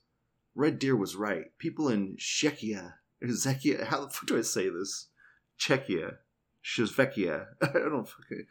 Red 0.54 0.78
Deer 0.78 0.94
was 0.94 1.16
right. 1.16 1.46
People 1.58 1.88
in 1.88 2.16
Czechia, 2.16 2.92
Czechia, 3.20 3.86
how 3.86 4.04
the 4.04 4.10
fuck 4.10 4.28
do 4.28 4.38
I 4.38 4.42
say 4.42 4.68
this? 4.68 5.08
Czechia, 5.58 6.18
Shizvekia. 6.64 7.46
I 7.62 7.72
don't 7.72 8.08
fucking. 8.08 8.46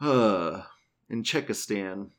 Uh, 0.00 0.62
in 1.08 1.22
Czechostan 1.22 2.10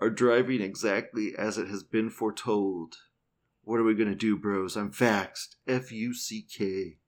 are 0.00 0.10
driving 0.10 0.60
exactly 0.60 1.34
as 1.36 1.58
it 1.58 1.68
has 1.68 1.82
been 1.82 2.10
foretold. 2.10 2.96
What 3.62 3.80
are 3.80 3.84
we 3.84 3.94
gonna 3.94 4.14
do, 4.14 4.36
bros? 4.36 4.76
I'm 4.76 4.92
faxed. 4.92 5.56
F 5.66 5.92
U 5.92 6.14
C 6.14 6.42
K. 6.42 6.98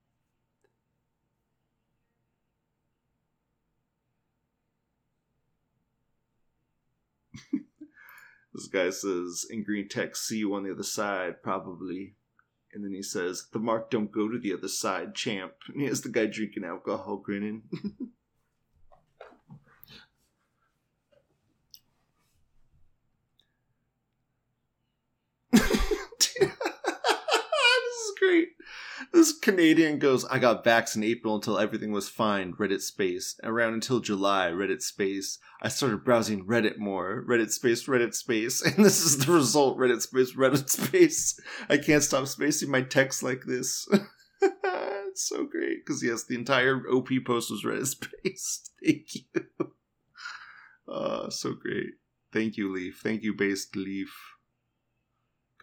this 8.53 8.66
guy 8.66 8.91
says 8.91 9.47
in 9.49 9.62
green 9.62 9.88
text, 9.88 10.26
see 10.26 10.38
you 10.38 10.55
on 10.55 10.64
the 10.64 10.72
other 10.72 10.82
side, 10.82 11.43
probably. 11.43 12.16
And 12.72 12.84
then 12.84 12.93
he 12.93 13.03
says, 13.03 13.49
the 13.53 13.59
mark 13.59 13.91
don't 13.91 14.12
go 14.12 14.28
to 14.28 14.38
the 14.38 14.53
other 14.53 14.68
side, 14.68 15.14
champ. 15.14 15.55
And 15.68 15.80
he 15.80 15.88
has 15.88 16.03
the 16.03 16.09
guy 16.09 16.26
drinking 16.26 16.64
alcohol 16.64 17.16
grinning. 17.16 17.62
this 29.12 29.33
Canadian 29.39 29.99
goes, 29.99 30.25
I 30.25 30.39
got 30.39 30.64
vax 30.64 30.97
in 30.97 31.03
April 31.03 31.35
until 31.35 31.59
everything 31.59 31.93
was 31.93 32.09
fine. 32.09 32.55
Reddit 32.55 32.81
space. 32.81 33.39
Around 33.43 33.75
until 33.75 34.01
July, 34.01 34.51
Reddit 34.51 34.83
space. 34.83 35.39
I 35.62 35.68
started 35.68 36.05
browsing 36.05 36.47
Reddit 36.47 36.79
more. 36.79 37.25
Reddit 37.29 37.51
space, 37.51 37.87
Reddit 37.87 38.14
space. 38.14 38.62
And 38.66 38.85
this 38.85 39.03
is 39.05 39.18
the 39.18 39.33
result 39.33 39.79
Reddit 39.79 40.03
space, 40.03 40.35
Reddit 40.35 40.68
space. 40.68 41.41
I 41.68 41.79
can't 41.79 42.03
stop 42.03 42.27
spacing 42.27 42.71
my 42.71 42.83
text 42.83 43.23
like 43.23 43.45
this. 43.45 43.89
it's 44.43 45.29
so 45.29 45.45
great. 45.45 45.85
Because, 45.85 46.03
yes, 46.03 46.25
the 46.25 46.37
entire 46.37 46.83
OP 46.89 47.09
post 47.27 47.51
was 47.51 47.64
Reddit 47.64 47.87
space. 47.87 48.71
Thank 48.85 49.14
you. 49.14 49.73
Uh, 50.89 51.31
so 51.31 51.55
great. 51.55 51.95
Thank 52.33 52.57
you, 52.57 52.73
Leaf. 52.73 53.01
Thank 53.03 53.23
you, 53.23 53.35
Based 53.35 53.75
Leaf. 53.77 54.14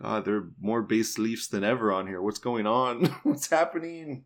God, 0.01 0.25
there 0.25 0.35
are 0.35 0.49
more 0.61 0.83
base 0.83 1.17
leaves 1.17 1.47
than 1.47 1.63
ever 1.63 1.91
on 1.91 2.07
here. 2.07 2.21
What's 2.21 2.39
going 2.39 2.67
on? 2.67 3.05
What's 3.23 3.49
happening? 3.49 4.25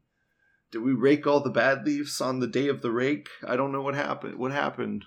Did 0.72 0.80
we 0.80 0.94
rake 0.94 1.26
all 1.28 1.42
the 1.42 1.50
bad 1.50 1.86
leaves 1.86 2.20
on 2.22 2.40
the 2.40 2.48
day 2.48 2.68
of 2.68 2.82
the 2.82 2.92
rake? 2.92 3.30
I 3.46 3.56
don't 3.56 3.72
know 3.72 3.82
what 3.82 3.96
happened. 3.96 4.38
What 4.38 4.52
happened? 4.52 5.06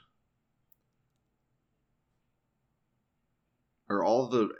Or 3.88 4.04
all 4.04 4.28
the 4.28 4.50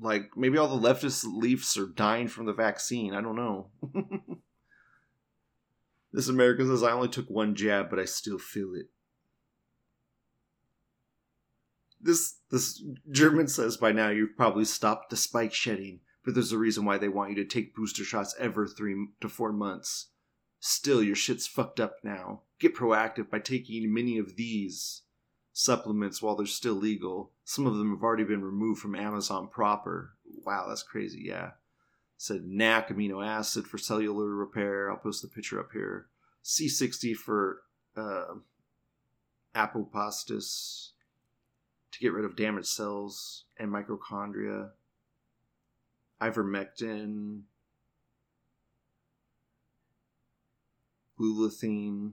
like 0.00 0.30
maybe 0.36 0.58
all 0.58 0.76
the 0.76 0.88
leftist 0.88 1.24
leaves 1.26 1.76
are 1.76 1.86
dying 1.86 2.28
from 2.28 2.46
the 2.46 2.52
vaccine. 2.52 3.14
I 3.14 3.20
don't 3.20 3.36
know. 3.36 3.70
this 6.12 6.28
American 6.28 6.68
says 6.68 6.82
I 6.82 6.92
only 6.92 7.08
took 7.08 7.28
one 7.28 7.54
jab, 7.54 7.88
but 7.88 7.98
I 7.98 8.04
still 8.04 8.38
feel 8.38 8.74
it. 8.74 8.86
This 12.04 12.34
this 12.50 12.82
German 13.10 13.48
says 13.48 13.78
by 13.78 13.90
now 13.90 14.10
you've 14.10 14.36
probably 14.36 14.66
stopped 14.66 15.08
the 15.08 15.16
spike 15.16 15.54
shedding, 15.54 16.00
but 16.22 16.34
there's 16.34 16.52
a 16.52 16.58
reason 16.58 16.84
why 16.84 16.98
they 16.98 17.08
want 17.08 17.30
you 17.30 17.36
to 17.36 17.46
take 17.46 17.74
booster 17.74 18.04
shots 18.04 18.34
every 18.38 18.68
three 18.68 19.08
to 19.22 19.28
four 19.28 19.52
months. 19.52 20.08
Still, 20.60 21.02
your 21.02 21.16
shit's 21.16 21.46
fucked 21.46 21.80
up 21.80 21.96
now. 22.02 22.42
Get 22.58 22.74
proactive 22.74 23.30
by 23.30 23.38
taking 23.38 23.92
many 23.92 24.18
of 24.18 24.36
these 24.36 25.00
supplements 25.54 26.20
while 26.20 26.36
they're 26.36 26.46
still 26.46 26.74
legal. 26.74 27.32
Some 27.44 27.66
of 27.66 27.76
them 27.76 27.90
have 27.94 28.02
already 28.02 28.24
been 28.24 28.44
removed 28.44 28.82
from 28.82 28.94
Amazon 28.94 29.48
proper. 29.48 30.12
Wow, 30.44 30.66
that's 30.68 30.82
crazy, 30.82 31.22
yeah. 31.24 31.52
Said 32.18 32.44
NAC 32.44 32.88
amino 32.90 33.26
acid 33.26 33.66
for 33.66 33.78
cellular 33.78 34.26
repair. 34.26 34.90
I'll 34.90 34.98
post 34.98 35.22
the 35.22 35.28
picture 35.28 35.58
up 35.58 35.72
here. 35.72 36.08
C60 36.44 37.14
for 37.16 37.62
uh, 37.96 38.34
apoptosis 39.54 40.90
to 41.94 42.00
get 42.00 42.12
rid 42.12 42.24
of 42.24 42.36
damaged 42.36 42.68
cells 42.68 43.44
and 43.58 43.70
mitochondria. 43.70 44.70
Ivermectin, 46.20 47.42
glutathione, 51.20 52.12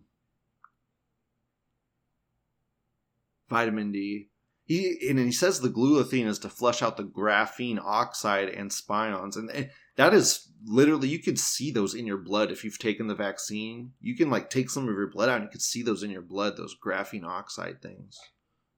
vitamin 3.50 3.92
D. 3.92 4.30
He 4.66 5.08
and 5.10 5.20
he 5.20 5.32
says 5.32 5.60
the 5.60 5.70
glutathione 5.70 6.28
is 6.28 6.40
to 6.40 6.50
flush 6.50 6.82
out 6.82 6.98
the 6.98 7.04
graphene 7.04 7.80
oxide 7.80 8.50
and 8.50 8.72
spions, 8.72 9.36
and 9.36 9.70
that 9.96 10.14
is 10.14 10.52
literally 10.66 11.08
you 11.08 11.20
could 11.20 11.40
see 11.40 11.72
those 11.72 11.94
in 11.94 12.06
your 12.06 12.18
blood 12.18 12.52
if 12.52 12.64
you've 12.64 12.80
taken 12.80 13.08
the 13.08 13.16
vaccine. 13.16 13.92
You 14.00 14.16
can 14.16 14.30
like 14.30 14.50
take 14.50 14.70
some 14.70 14.90
of 14.90 14.96
your 14.96 15.10
blood 15.10 15.30
out, 15.30 15.36
and 15.36 15.46
you 15.46 15.52
could 15.52 15.62
see 15.62 15.84
those 15.84 16.04
in 16.04 16.12
your 16.12 16.22
blood, 16.22 16.58
those 16.58 16.76
graphene 16.76 17.24
oxide 17.24 17.82
things. 17.82 18.20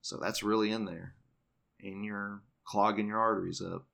So 0.03 0.17
that's 0.17 0.43
really 0.43 0.69
in 0.69 0.83
there. 0.83 1.15
And 1.81 2.03
you're 2.03 2.41
clogging 2.65 3.07
your 3.07 3.19
arteries 3.19 3.61
up. 3.61 3.85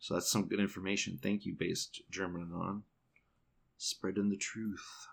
So 0.00 0.14
that's 0.14 0.30
some 0.30 0.48
good 0.48 0.58
information. 0.58 1.20
Thank 1.22 1.46
you, 1.46 1.54
based 1.54 2.02
German 2.10 2.50
on. 2.52 2.82
Spreading 3.78 4.30
the 4.30 4.36
truth. 4.36 5.06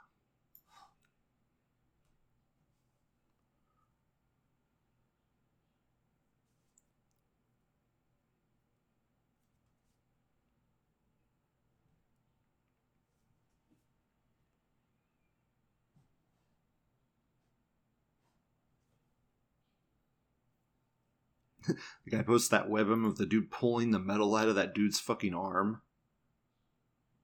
the 22.05 22.11
guy 22.11 22.22
posts 22.22 22.49
that 22.49 22.69
webm 22.69 23.05
of 23.05 23.17
the 23.17 23.26
dude 23.26 23.51
pulling 23.51 23.91
the 23.91 23.99
metal 23.99 24.36
out 24.36 24.49
of 24.49 24.55
that 24.55 24.74
dude's 24.74 24.99
fucking 24.99 25.34
arm. 25.34 25.82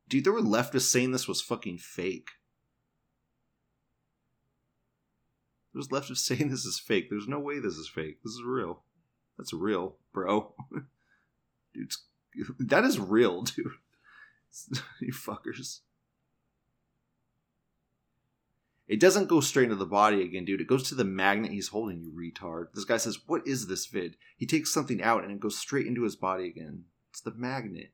Dude, 0.07 0.23
there 0.23 0.33
were 0.33 0.41
leftists 0.41 0.89
saying 0.89 1.11
this 1.11 1.27
was 1.27 1.41
fucking 1.41 1.79
fake. 1.79 2.29
There's 5.73 5.89
leftists 5.89 6.17
saying 6.25 6.49
this 6.49 6.65
is 6.65 6.79
fake. 6.79 7.09
There's 7.09 7.27
no 7.27 7.39
way 7.39 7.59
this 7.59 7.75
is 7.75 7.89
fake. 7.89 8.19
This 8.23 8.33
is 8.33 8.43
real. 8.43 8.83
That's 9.37 9.53
real, 9.53 9.97
bro. 10.13 10.53
Dude's 11.73 12.03
that 12.59 12.83
is 12.83 12.99
real, 12.99 13.41
dude. 13.41 13.71
you 15.01 15.13
fuckers. 15.13 15.79
It 18.87 19.01
doesn't 19.01 19.27
go 19.27 19.41
straight 19.41 19.65
into 19.65 19.75
the 19.75 19.85
body 19.85 20.21
again, 20.21 20.45
dude. 20.45 20.61
It 20.61 20.67
goes 20.67 20.87
to 20.89 20.95
the 20.95 21.03
magnet 21.03 21.51
he's 21.51 21.69
holding, 21.69 22.01
you 22.01 22.11
retard. 22.11 22.67
This 22.73 22.85
guy 22.85 22.97
says, 22.97 23.19
What 23.27 23.45
is 23.45 23.67
this 23.67 23.85
vid? 23.85 24.15
He 24.37 24.45
takes 24.45 24.73
something 24.73 25.01
out 25.01 25.23
and 25.23 25.31
it 25.31 25.41
goes 25.41 25.57
straight 25.57 25.87
into 25.87 26.03
his 26.03 26.15
body 26.15 26.47
again. 26.47 26.85
It's 27.09 27.21
the 27.21 27.33
magnet. 27.33 27.91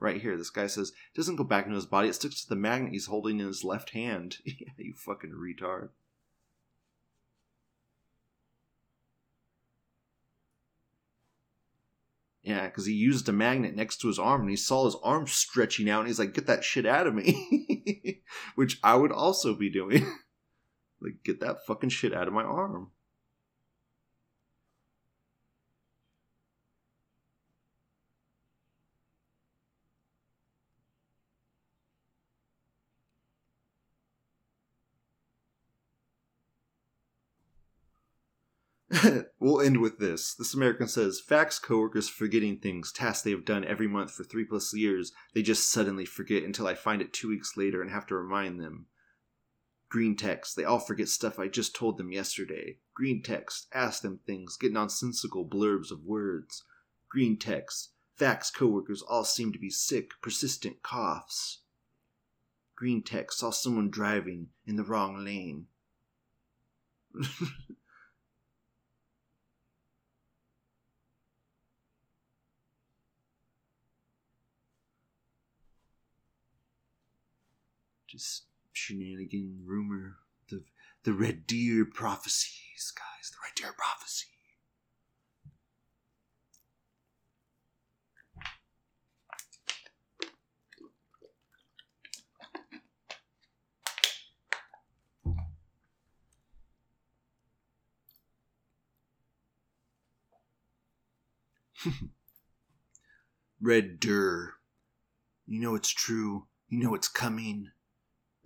Right 0.00 0.20
here, 0.20 0.36
this 0.36 0.50
guy 0.50 0.66
says, 0.66 0.90
It 0.90 1.16
doesn't 1.16 1.36
go 1.36 1.44
back 1.44 1.66
into 1.66 1.76
his 1.76 1.86
body, 1.86 2.08
it 2.08 2.14
sticks 2.14 2.42
to 2.42 2.48
the 2.48 2.56
magnet 2.56 2.92
he's 2.92 3.06
holding 3.06 3.38
in 3.38 3.46
his 3.46 3.62
left 3.62 3.90
hand. 3.90 4.38
yeah, 4.44 4.72
you 4.76 4.94
fucking 4.96 5.30
retard. 5.32 5.90
Yeah, 12.48 12.64
because 12.64 12.86
he 12.86 12.94
used 12.94 13.28
a 13.28 13.32
magnet 13.32 13.76
next 13.76 13.98
to 13.98 14.06
his 14.06 14.18
arm 14.18 14.40
and 14.40 14.48
he 14.50 14.56
saw 14.56 14.86
his 14.86 14.96
arm 15.02 15.26
stretching 15.26 15.90
out 15.90 15.98
and 16.00 16.08
he's 16.08 16.18
like, 16.18 16.32
get 16.32 16.46
that 16.46 16.64
shit 16.64 16.86
out 16.86 17.06
of 17.06 17.14
me. 17.14 18.22
Which 18.54 18.78
I 18.82 18.94
would 18.96 19.12
also 19.12 19.54
be 19.54 19.68
doing. 19.68 20.00
like, 21.02 21.22
get 21.24 21.40
that 21.40 21.66
fucking 21.66 21.90
shit 21.90 22.14
out 22.14 22.26
of 22.28 22.34
my 22.34 22.44
arm. 22.44 22.92
we'll 39.40 39.60
end 39.60 39.80
with 39.80 39.98
this. 39.98 40.34
This 40.34 40.54
American 40.54 40.88
says 40.88 41.20
Facts 41.20 41.58
coworkers 41.58 42.08
forgetting 42.08 42.58
things, 42.58 42.92
tasks 42.92 43.22
they 43.22 43.30
have 43.30 43.44
done 43.44 43.64
every 43.64 43.88
month 43.88 44.12
for 44.12 44.24
three 44.24 44.44
plus 44.44 44.74
years, 44.74 45.12
they 45.34 45.42
just 45.42 45.70
suddenly 45.70 46.04
forget 46.04 46.42
until 46.42 46.66
I 46.66 46.74
find 46.74 47.00
it 47.00 47.12
two 47.12 47.28
weeks 47.28 47.56
later 47.56 47.80
and 47.82 47.90
have 47.90 48.06
to 48.06 48.16
remind 48.16 48.60
them. 48.60 48.86
Green 49.90 50.16
text, 50.16 50.54
they 50.54 50.64
all 50.64 50.80
forget 50.80 51.08
stuff 51.08 51.38
I 51.38 51.48
just 51.48 51.74
told 51.74 51.96
them 51.96 52.12
yesterday. 52.12 52.78
Green 52.94 53.22
text, 53.22 53.68
ask 53.72 54.02
them 54.02 54.20
things, 54.26 54.56
get 54.56 54.72
nonsensical 54.72 55.48
blurbs 55.48 55.90
of 55.90 56.04
words. 56.04 56.64
Green 57.08 57.38
text, 57.38 57.92
Facts 58.16 58.50
coworkers 58.50 59.00
all 59.00 59.24
seem 59.24 59.52
to 59.52 59.58
be 59.58 59.70
sick, 59.70 60.10
persistent 60.20 60.82
coughs. 60.82 61.60
Green 62.76 63.02
text, 63.02 63.38
saw 63.38 63.50
someone 63.50 63.90
driving 63.90 64.48
in 64.66 64.76
the 64.76 64.84
wrong 64.84 65.24
lane. 65.24 65.66
just 78.18 78.46
shenanigan 78.72 79.60
rumor 79.64 80.16
the 80.50 80.64
the 81.04 81.12
red 81.12 81.46
deer 81.46 81.84
prophecies 81.84 82.92
guys 82.96 83.30
the 83.30 83.36
red 83.44 83.54
deer 83.54 83.72
prophecy 83.76 84.26
Red 103.60 104.00
Deer. 104.00 104.54
You 105.46 105.60
know 105.60 105.76
it's 105.76 105.90
true. 105.90 106.46
You 106.68 106.78
know 106.78 106.94
it's 106.94 107.06
coming. 107.06 107.70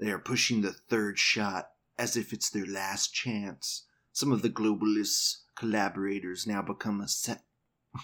They 0.02 0.10
are 0.10 0.18
pushing 0.18 0.62
the 0.62 0.72
third 0.72 1.16
shot 1.16 1.70
as 1.96 2.16
if 2.16 2.32
it's 2.32 2.50
their 2.50 2.66
last 2.66 3.14
chance. 3.14 3.86
Some 4.10 4.32
of 4.32 4.42
the 4.42 4.50
globalists' 4.50 5.42
collaborators 5.54 6.44
now 6.44 6.60
become 6.60 7.00
a 7.00 7.06
set. 7.06 7.44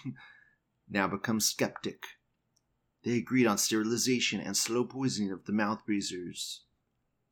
now 0.89 1.09
become 1.09 1.41
skeptic. 1.41 2.05
They 3.03 3.17
agreed 3.17 3.49
on 3.49 3.59
sterilization 3.59 4.39
and 4.39 4.57
slow 4.57 4.85
poisoning 4.85 5.33
of 5.33 5.47
the 5.47 5.53
mouth 5.53 5.85
breathers. 5.85 6.63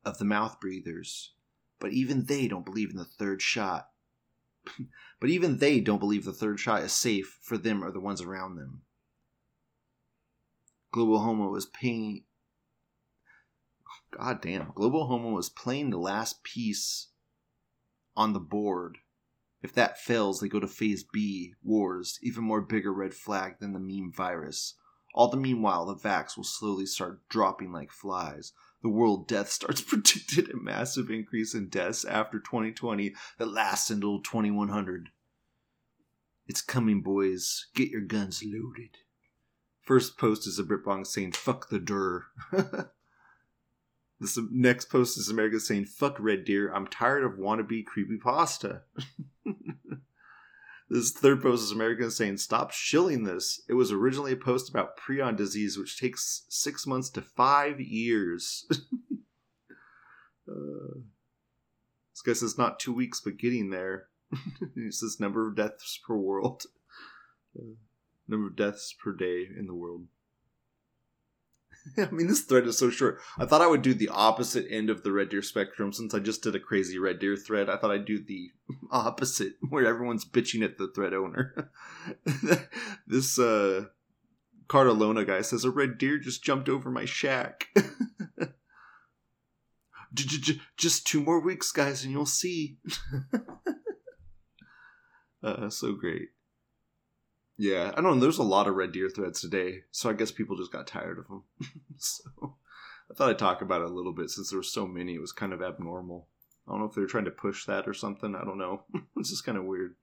Of 0.03 0.17
the 0.17 0.25
mouth 0.25 0.59
breathers. 0.59 1.31
But 1.79 1.93
even 1.93 2.25
they 2.25 2.49
don't 2.49 2.65
believe 2.65 2.89
in 2.89 2.97
the 2.97 3.05
third 3.05 3.41
shot. 3.41 3.91
but 5.21 5.29
even 5.29 5.59
they 5.59 5.79
don't 5.79 5.99
believe 5.99 6.25
the 6.25 6.33
third 6.33 6.59
shot 6.59 6.83
is 6.83 6.91
safe 6.91 7.39
for 7.41 7.57
them 7.57 7.81
or 7.81 7.89
the 7.89 8.01
ones 8.01 8.19
around 8.19 8.57
them. 8.57 8.81
Global 10.91 11.19
Homo 11.19 11.47
was 11.47 11.67
paying. 11.67 12.25
God 14.11 14.41
damn. 14.41 14.71
Global 14.73 15.07
Homo 15.07 15.31
was 15.31 15.49
playing 15.49 15.89
the 15.89 15.97
last 15.97 16.43
piece 16.43 17.09
on 18.15 18.33
the 18.33 18.39
board. 18.39 18.99
If 19.61 19.73
that 19.73 19.99
fails, 19.99 20.39
they 20.39 20.47
go 20.47 20.59
to 20.59 20.67
phase 20.67 21.03
B, 21.03 21.53
wars, 21.63 22.19
even 22.21 22.43
more 22.43 22.61
bigger 22.61 22.93
red 22.93 23.13
flag 23.13 23.59
than 23.59 23.73
the 23.73 23.79
meme 23.79 24.11
virus. 24.11 24.75
All 25.13 25.29
the 25.29 25.37
meanwhile, 25.37 25.85
the 25.85 25.95
vax 25.95 26.37
will 26.37 26.43
slowly 26.43 26.85
start 26.85 27.27
dropping 27.27 27.71
like 27.71 27.91
flies. 27.91 28.53
The 28.83 28.89
world 28.89 29.27
death 29.27 29.49
starts 29.49 29.81
predicted 29.87 30.49
a 30.49 30.57
massive 30.57 31.09
increase 31.09 31.53
in 31.53 31.69
deaths 31.69 32.05
after 32.05 32.39
2020 32.39 33.15
that 33.39 33.47
lasts 33.47 33.89
until 33.89 34.21
2100. 34.21 35.09
It's 36.45 36.61
coming, 36.61 37.01
boys. 37.01 37.67
Get 37.75 37.89
your 37.89 38.01
guns 38.01 38.43
loaded. 38.45 38.97
First 39.81 40.17
post 40.17 40.47
is 40.47 40.59
a 40.59 40.63
Britbong 40.63 41.05
saying, 41.05 41.31
fuck 41.31 41.69
the 41.69 41.79
dur. 41.79 42.25
this 44.19 44.39
next 44.51 44.85
post 44.85 45.17
is 45.17 45.29
America 45.29 45.59
saying, 45.59 45.85
fuck 45.85 46.19
Red 46.19 46.43
Deer. 46.43 46.73
I'm 46.73 46.87
tired 46.87 47.23
of 47.23 47.33
wannabe 47.33 47.85
creepy 47.85 48.17
pasta. 48.17 48.81
this 50.89 51.11
third 51.11 51.41
post 51.41 51.65
is 51.65 51.71
America 51.71 52.09
saying, 52.09 52.37
stop 52.37 52.71
shilling 52.71 53.25
this. 53.25 53.61
It 53.69 53.73
was 53.73 53.91
originally 53.91 54.31
a 54.31 54.37
post 54.37 54.69
about 54.69 54.97
prion 54.97 55.35
disease, 55.35 55.77
which 55.77 55.99
takes 55.99 56.45
six 56.49 56.87
months 56.87 57.09
to 57.11 57.21
five 57.21 57.79
years. 57.79 58.65
uh, 60.49 60.97
this 62.11 62.21
guy 62.25 62.33
says, 62.33 62.57
not 62.57 62.79
two 62.79 62.93
weeks, 62.93 63.21
but 63.23 63.37
getting 63.37 63.69
there. 63.69 64.07
he 64.75 64.89
says, 64.89 65.19
number 65.19 65.47
of 65.47 65.55
deaths 65.55 65.99
per 66.05 66.15
world. 66.15 66.63
Uh, 67.55 67.75
number 68.27 68.47
of 68.47 68.55
deaths 68.55 68.95
per 68.99 69.13
day 69.13 69.47
in 69.55 69.67
the 69.67 69.75
world. 69.75 70.07
I 71.97 72.09
mean, 72.11 72.27
this 72.27 72.41
thread 72.41 72.67
is 72.67 72.77
so 72.77 72.89
short. 72.89 73.19
I 73.37 73.45
thought 73.45 73.61
I 73.61 73.67
would 73.67 73.81
do 73.81 73.93
the 73.93 74.09
opposite 74.09 74.65
end 74.69 74.89
of 74.89 75.03
the 75.03 75.11
Red 75.11 75.29
Deer 75.29 75.41
spectrum 75.41 75.93
since 75.93 76.13
I 76.13 76.19
just 76.19 76.41
did 76.41 76.55
a 76.55 76.59
crazy 76.59 76.97
Red 76.97 77.19
Deer 77.19 77.35
thread. 77.35 77.69
I 77.69 77.77
thought 77.77 77.91
I'd 77.91 78.05
do 78.05 78.23
the 78.23 78.51
opposite 78.91 79.53
where 79.69 79.85
everyone's 79.85 80.25
bitching 80.25 80.63
at 80.63 80.77
the 80.77 80.91
thread 80.93 81.13
owner. 81.13 81.71
this 83.07 83.39
uh, 83.39 83.85
Cardalona 84.67 85.25
guy 85.25 85.41
says 85.41 85.63
a 85.63 85.71
red 85.71 85.97
deer 85.97 86.17
just 86.17 86.43
jumped 86.43 86.69
over 86.69 86.91
my 86.91 87.05
shack. 87.05 87.67
just 90.77 91.07
two 91.07 91.21
more 91.21 91.39
weeks, 91.39 91.71
guys, 91.71 92.03
and 92.03 92.11
you'll 92.11 92.25
see. 92.25 92.77
uh, 95.43 95.69
so 95.69 95.93
great. 95.93 96.29
Yeah, 97.57 97.91
I 97.91 98.01
don't 98.01 98.15
know. 98.15 98.19
There's 98.19 98.37
a 98.37 98.43
lot 98.43 98.67
of 98.67 98.75
red 98.75 98.91
deer 98.91 99.09
threads 99.09 99.41
today, 99.41 99.81
so 99.91 100.09
I 100.09 100.13
guess 100.13 100.31
people 100.31 100.55
just 100.55 100.71
got 100.71 100.85
tired 100.85 101.17
of 101.17 101.27
them. 101.27 101.43
so 101.97 102.55
I 103.09 103.13
thought 103.15 103.29
I'd 103.29 103.39
talk 103.39 103.61
about 103.61 103.81
it 103.81 103.89
a 103.89 103.93
little 103.93 104.13
bit 104.13 104.29
since 104.29 104.49
there 104.49 104.59
were 104.59 104.63
so 104.63 104.85
many. 104.85 105.15
It 105.15 105.21
was 105.21 105.31
kind 105.31 105.53
of 105.53 105.61
abnormal. 105.61 106.27
I 106.67 106.71
don't 106.71 106.81
know 106.81 106.87
if 106.87 106.93
they 106.93 107.01
were 107.01 107.07
trying 107.07 107.25
to 107.25 107.31
push 107.31 107.65
that 107.65 107.87
or 107.87 107.93
something. 107.93 108.35
I 108.35 108.43
don't 108.43 108.59
know. 108.59 108.83
it's 109.17 109.29
just 109.29 109.45
kind 109.45 109.57
of 109.57 109.63
weird. 109.63 109.95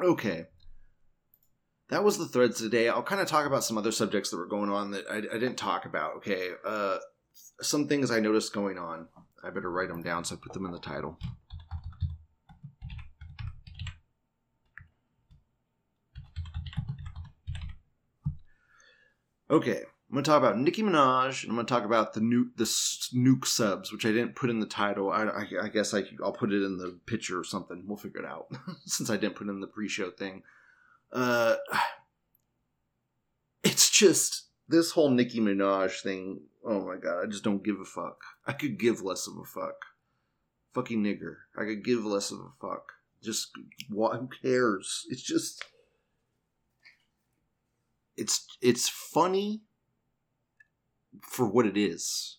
Okay. 0.00 0.46
That 1.88 2.04
was 2.04 2.18
the 2.18 2.26
threads 2.26 2.60
today. 2.60 2.88
I'll 2.88 3.02
kind 3.02 3.20
of 3.20 3.26
talk 3.26 3.46
about 3.46 3.64
some 3.64 3.76
other 3.76 3.90
subjects 3.90 4.30
that 4.30 4.36
were 4.36 4.46
going 4.46 4.70
on 4.70 4.92
that 4.92 5.06
I, 5.10 5.16
I 5.16 5.38
didn't 5.38 5.56
talk 5.56 5.86
about. 5.86 6.16
Okay. 6.18 6.50
Uh, 6.64 6.98
some 7.60 7.88
things 7.88 8.10
I 8.10 8.20
noticed 8.20 8.52
going 8.52 8.78
on. 8.78 9.08
I 9.42 9.50
better 9.50 9.70
write 9.70 9.88
them 9.88 10.02
down 10.02 10.24
so 10.24 10.34
I 10.34 10.38
put 10.38 10.52
them 10.52 10.66
in 10.66 10.72
the 10.72 10.78
title. 10.78 11.18
Okay, 19.50 19.78
I'm 19.78 20.14
gonna 20.14 20.22
talk 20.22 20.38
about 20.38 20.58
Nicki 20.58 20.82
Minaj, 20.82 21.42
and 21.42 21.50
I'm 21.50 21.56
gonna 21.56 21.66
talk 21.66 21.84
about 21.84 22.14
the 22.14 22.20
nuke 22.20 22.56
the 22.56 22.64
nuke 22.64 23.46
subs, 23.46 23.92
which 23.92 24.06
I 24.06 24.10
didn't 24.10 24.36
put 24.36 24.50
in 24.50 24.60
the 24.60 24.66
title. 24.66 25.10
I, 25.10 25.24
I, 25.24 25.46
I 25.62 25.68
guess 25.68 25.92
I, 25.92 26.04
will 26.18 26.32
put 26.32 26.52
it 26.52 26.62
in 26.62 26.78
the 26.78 26.98
picture 27.06 27.38
or 27.38 27.44
something. 27.44 27.84
We'll 27.86 27.96
figure 27.96 28.20
it 28.20 28.26
out 28.26 28.46
since 28.86 29.10
I 29.10 29.16
didn't 29.16 29.36
put 29.36 29.48
in 29.48 29.60
the 29.60 29.66
pre-show 29.66 30.10
thing. 30.10 30.42
Uh, 31.12 31.56
it's 33.64 33.90
just 33.90 34.49
this 34.70 34.92
whole 34.92 35.10
Nicki 35.10 35.40
Minaj 35.40 36.00
thing 36.00 36.40
Oh 36.64 36.86
my 36.86 36.96
god, 36.96 37.22
I 37.22 37.26
just 37.26 37.44
don't 37.44 37.64
give 37.64 37.80
a 37.80 37.84
fuck. 37.84 38.18
I 38.46 38.52
could 38.52 38.78
give 38.78 39.02
less 39.02 39.26
of 39.26 39.36
a 39.38 39.44
fuck. 39.44 39.76
Fucking 40.74 41.02
nigger. 41.02 41.36
I 41.56 41.64
could 41.64 41.84
give 41.84 42.04
less 42.04 42.30
of 42.30 42.38
a 42.38 42.50
fuck. 42.60 42.92
Just 43.22 43.50
what 43.88 44.18
who 44.18 44.28
cares? 44.42 45.06
It's 45.08 45.22
just 45.22 45.64
it's 48.16 48.46
it's 48.60 48.88
funny 48.88 49.62
for 51.22 51.46
what 51.46 51.66
it 51.66 51.76
is. 51.76 52.38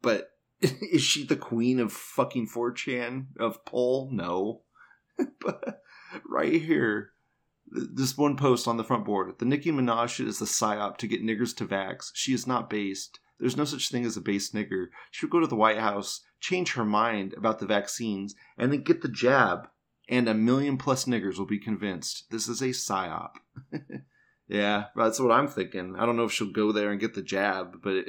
But 0.00 0.30
is 0.60 1.02
she 1.02 1.24
the 1.24 1.36
queen 1.36 1.78
of 1.78 1.92
fucking 1.92 2.48
4chan 2.48 3.26
of 3.38 3.64
poll? 3.64 4.08
No. 4.12 4.62
but 5.40 5.82
right 6.28 6.60
here, 6.60 7.12
this 7.66 8.16
one 8.18 8.36
post 8.36 8.68
on 8.68 8.76
the 8.76 8.84
front 8.84 9.04
board. 9.04 9.32
The 9.38 9.44
Nicki 9.44 9.70
Minaj 9.70 10.24
is 10.24 10.38
the 10.38 10.44
psyop 10.44 10.96
to 10.98 11.06
get 11.06 11.24
niggers 11.24 11.56
to 11.56 11.66
vax. 11.66 12.10
She 12.14 12.34
is 12.34 12.46
not 12.46 12.68
based. 12.68 13.18
There's 13.38 13.56
no 13.56 13.64
such 13.64 13.90
thing 13.90 14.04
as 14.04 14.16
a 14.16 14.20
base 14.20 14.50
nigger. 14.50 14.86
She 15.10 15.26
would 15.26 15.32
go 15.32 15.40
to 15.40 15.46
the 15.46 15.56
White 15.56 15.78
House, 15.78 16.20
change 16.40 16.74
her 16.74 16.84
mind 16.84 17.34
about 17.34 17.58
the 17.58 17.66
vaccines, 17.66 18.34
and 18.56 18.72
then 18.72 18.82
get 18.82 19.02
the 19.02 19.08
jab, 19.08 19.68
and 20.08 20.28
a 20.28 20.34
million 20.34 20.76
plus 20.76 21.06
niggers 21.06 21.38
will 21.38 21.46
be 21.46 21.58
convinced 21.58 22.30
this 22.30 22.48
is 22.48 22.60
a 22.60 22.68
psyop. 22.68 23.32
yeah, 24.48 24.86
that's 24.94 25.18
what 25.18 25.32
I'm 25.32 25.48
thinking. 25.48 25.96
I 25.98 26.06
don't 26.06 26.16
know 26.16 26.24
if 26.24 26.32
she'll 26.32 26.52
go 26.52 26.72
there 26.72 26.90
and 26.90 27.00
get 27.00 27.14
the 27.14 27.22
jab, 27.22 27.80
but 27.82 28.04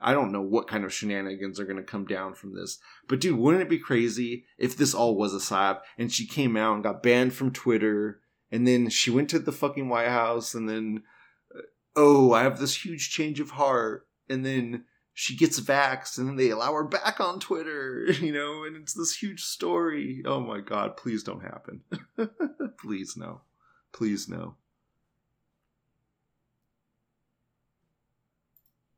I 0.00 0.12
don't 0.12 0.32
know 0.32 0.42
what 0.42 0.68
kind 0.68 0.84
of 0.84 0.92
shenanigans 0.92 1.60
are 1.60 1.64
going 1.64 1.76
to 1.76 1.82
come 1.82 2.06
down 2.06 2.34
from 2.34 2.54
this. 2.54 2.78
But 3.08 3.20
dude, 3.20 3.38
wouldn't 3.38 3.62
it 3.62 3.68
be 3.68 3.78
crazy 3.78 4.44
if 4.58 4.76
this 4.76 4.94
all 4.94 5.16
was 5.16 5.34
a 5.34 5.38
psyop 5.38 5.80
and 5.96 6.12
she 6.12 6.26
came 6.26 6.56
out 6.56 6.74
and 6.74 6.82
got 6.82 7.02
banned 7.02 7.34
from 7.34 7.52
Twitter, 7.52 8.20
and 8.52 8.68
then 8.68 8.88
she 8.90 9.10
went 9.10 9.30
to 9.30 9.40
the 9.40 9.50
fucking 9.50 9.88
White 9.88 10.08
House, 10.08 10.54
and 10.54 10.68
then 10.68 11.02
uh, 11.52 11.62
oh, 11.96 12.32
I 12.32 12.44
have 12.44 12.60
this 12.60 12.84
huge 12.84 13.10
change 13.10 13.40
of 13.40 13.50
heart 13.50 14.06
and 14.28 14.44
then 14.44 14.84
she 15.14 15.36
gets 15.36 15.60
vaxxed 15.60 16.18
and 16.18 16.26
then 16.26 16.36
they 16.36 16.50
allow 16.50 16.72
her 16.72 16.84
back 16.84 17.20
on 17.20 17.38
Twitter, 17.38 18.06
you 18.20 18.32
know, 18.32 18.64
and 18.64 18.76
it's 18.76 18.94
this 18.94 19.14
huge 19.14 19.44
story. 19.44 20.22
Oh 20.24 20.40
my 20.40 20.60
god, 20.60 20.96
please 20.96 21.22
don't 21.22 21.42
happen. 21.42 21.82
please 22.80 23.16
no. 23.16 23.42
Please 23.92 24.28
no. 24.28 24.54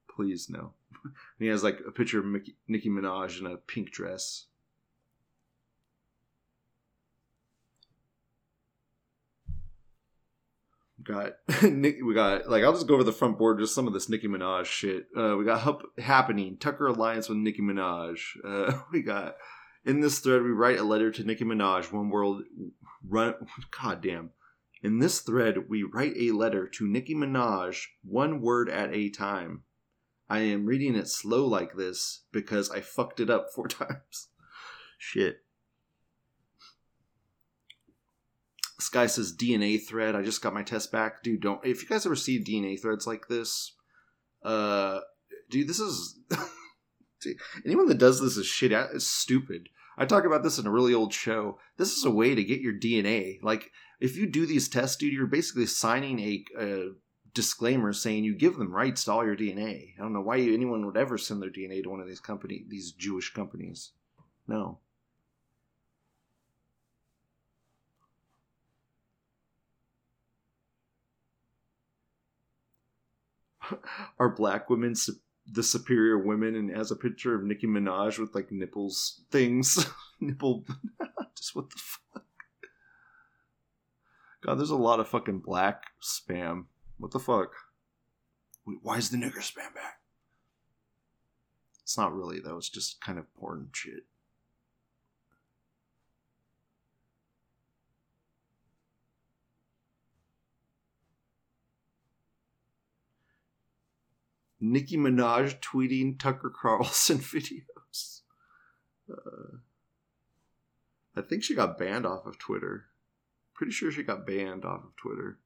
Please 0.08 0.48
no. 0.48 0.72
and 1.04 1.12
he 1.40 1.48
has 1.48 1.64
like 1.64 1.80
a 1.86 1.90
picture 1.90 2.20
of 2.20 2.26
Mickey, 2.26 2.54
Nicki 2.68 2.88
Minaj 2.88 3.40
in 3.40 3.46
a 3.46 3.56
pink 3.56 3.90
dress. 3.90 4.46
Got 11.04 11.32
Nick. 11.62 11.98
We 12.04 12.14
got 12.14 12.48
like 12.48 12.64
I'll 12.64 12.72
just 12.72 12.86
go 12.86 12.94
over 12.94 13.04
the 13.04 13.12
front 13.12 13.38
board. 13.38 13.58
Just 13.58 13.74
some 13.74 13.86
of 13.86 13.92
this 13.92 14.08
Nicki 14.08 14.28
Minaj 14.28 14.64
shit. 14.66 15.06
Uh, 15.16 15.36
we 15.36 15.44
got 15.44 15.60
Hup, 15.60 15.82
happening 15.98 16.56
Tucker 16.56 16.86
alliance 16.86 17.28
with 17.28 17.38
Nicki 17.38 17.62
Minaj. 17.62 18.18
Uh, 18.44 18.78
we 18.92 19.02
got 19.02 19.36
in 19.84 20.00
this 20.00 20.18
thread. 20.18 20.42
We 20.42 20.50
write 20.50 20.78
a 20.78 20.84
letter 20.84 21.10
to 21.10 21.24
Nicki 21.24 21.44
Minaj. 21.44 21.92
One 21.92 22.10
world 22.10 22.42
run. 23.06 23.34
God 23.82 24.02
damn. 24.02 24.30
In 24.82 24.98
this 24.98 25.20
thread, 25.20 25.70
we 25.70 25.82
write 25.82 26.14
a 26.16 26.32
letter 26.32 26.66
to 26.68 26.86
Nicki 26.86 27.14
Minaj, 27.14 27.86
one 28.02 28.42
word 28.42 28.68
at 28.68 28.94
a 28.94 29.08
time. 29.08 29.62
I 30.28 30.40
am 30.40 30.66
reading 30.66 30.94
it 30.94 31.08
slow 31.08 31.46
like 31.46 31.74
this 31.74 32.24
because 32.32 32.70
I 32.70 32.80
fucked 32.80 33.18
it 33.18 33.30
up 33.30 33.46
four 33.54 33.66
times. 33.68 34.28
Shit. 34.98 35.43
This 38.84 38.90
guy 38.90 39.06
says 39.06 39.34
DNA 39.34 39.82
thread. 39.82 40.14
I 40.14 40.20
just 40.20 40.42
got 40.42 40.52
my 40.52 40.62
test 40.62 40.92
back. 40.92 41.22
Dude, 41.22 41.40
don't. 41.40 41.64
If 41.64 41.82
you 41.82 41.88
guys 41.88 42.04
ever 42.04 42.14
see 42.14 42.38
DNA 42.38 42.78
threads 42.78 43.06
like 43.06 43.28
this, 43.28 43.72
uh, 44.42 45.00
dude, 45.48 45.68
this 45.68 45.80
is. 45.80 46.20
dude, 47.22 47.38
anyone 47.64 47.86
that 47.86 47.96
does 47.96 48.20
this 48.20 48.36
is 48.36 48.44
shit. 48.44 48.72
It's 48.72 49.06
stupid. 49.06 49.70
I 49.96 50.04
talk 50.04 50.26
about 50.26 50.42
this 50.42 50.58
in 50.58 50.66
a 50.66 50.70
really 50.70 50.92
old 50.92 51.14
show. 51.14 51.58
This 51.78 51.96
is 51.96 52.04
a 52.04 52.10
way 52.10 52.34
to 52.34 52.44
get 52.44 52.60
your 52.60 52.74
DNA. 52.74 53.42
Like, 53.42 53.70
if 54.00 54.18
you 54.18 54.26
do 54.26 54.44
these 54.44 54.68
tests, 54.68 54.98
dude, 54.98 55.14
you're 55.14 55.28
basically 55.28 55.64
signing 55.64 56.20
a, 56.20 56.44
a 56.60 56.88
disclaimer 57.32 57.94
saying 57.94 58.24
you 58.24 58.36
give 58.36 58.58
them 58.58 58.70
rights 58.70 59.04
to 59.04 59.12
all 59.12 59.24
your 59.24 59.34
DNA. 59.34 59.94
I 59.98 60.02
don't 60.02 60.12
know 60.12 60.20
why 60.20 60.40
anyone 60.40 60.84
would 60.84 60.98
ever 60.98 61.16
send 61.16 61.40
their 61.40 61.48
DNA 61.48 61.82
to 61.84 61.88
one 61.88 62.00
of 62.00 62.06
these 62.06 62.20
company, 62.20 62.66
these 62.68 62.92
Jewish 62.92 63.32
companies. 63.32 63.92
No. 64.46 64.80
are 74.18 74.28
black 74.28 74.70
women 74.70 74.94
su- 74.94 75.14
the 75.46 75.62
superior 75.62 76.18
women 76.18 76.54
and 76.54 76.74
has 76.74 76.90
a 76.90 76.96
picture 76.96 77.34
of 77.34 77.44
Nicki 77.44 77.66
Minaj 77.66 78.18
with 78.18 78.34
like 78.34 78.50
nipples 78.50 79.22
things. 79.30 79.86
Nipple 80.20 80.64
just 81.36 81.54
what 81.54 81.70
the 81.70 81.76
fuck? 81.76 82.24
God, 84.42 84.58
there's 84.58 84.70
a 84.70 84.76
lot 84.76 85.00
of 85.00 85.08
fucking 85.08 85.40
black 85.40 85.84
spam. 86.02 86.66
What 86.98 87.10
the 87.10 87.18
fuck? 87.18 87.52
Why 88.82 88.96
is 88.96 89.10
the 89.10 89.16
nigger 89.16 89.38
spam 89.38 89.74
back? 89.74 90.00
It's 91.82 91.98
not 91.98 92.14
really 92.14 92.40
though, 92.40 92.56
it's 92.56 92.70
just 92.70 93.00
kind 93.00 93.18
of 93.18 93.32
porn 93.34 93.68
shit. 93.72 94.04
Nicki 104.64 104.96
Minaj 104.96 105.60
tweeting 105.60 106.18
Tucker 106.18 106.50
Carlson 106.50 107.18
videos. 107.20 108.20
Uh, 109.10 109.58
I 111.16 111.20
think 111.20 111.42
she 111.44 111.54
got 111.54 111.78
banned 111.78 112.06
off 112.06 112.26
of 112.26 112.38
Twitter. 112.38 112.86
Pretty 113.54 113.72
sure 113.72 113.92
she 113.92 114.02
got 114.02 114.26
banned 114.26 114.64
off 114.64 114.84
of 114.84 114.96
Twitter. 114.96 115.38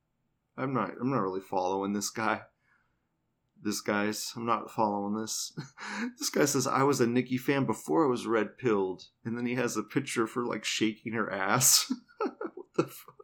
I'm 0.57 0.73
not. 0.73 0.93
I'm 1.01 1.11
not 1.11 1.21
really 1.21 1.41
following 1.41 1.93
this 1.93 2.11
guy. 2.11 2.43
This 3.61 3.81
guy's. 3.81 4.33
I'm 4.37 4.47
not 4.47 4.71
following 4.71 5.21
this. 5.21 5.53
this 6.19 6.31
guy 6.31 6.45
says 6.45 6.67
I 6.67 6.85
was 6.85 7.01
a 7.01 7.07
Nicki 7.07 7.39
fan 7.39 7.67
before 7.67 8.05
I 8.05 8.09
was 8.09 8.27
red 8.27 8.57
pilled, 8.57 9.05
and 9.25 9.37
then 9.37 9.47
he 9.47 9.57
has 9.57 9.77
a 9.77 9.83
picture 9.83 10.27
for 10.27 10.47
like 10.47 10.65
shaking 10.65 11.13
her 11.13 11.31
ass. 11.31 11.93
what 12.19 12.67
the 12.77 12.85
fuck? 12.85 13.15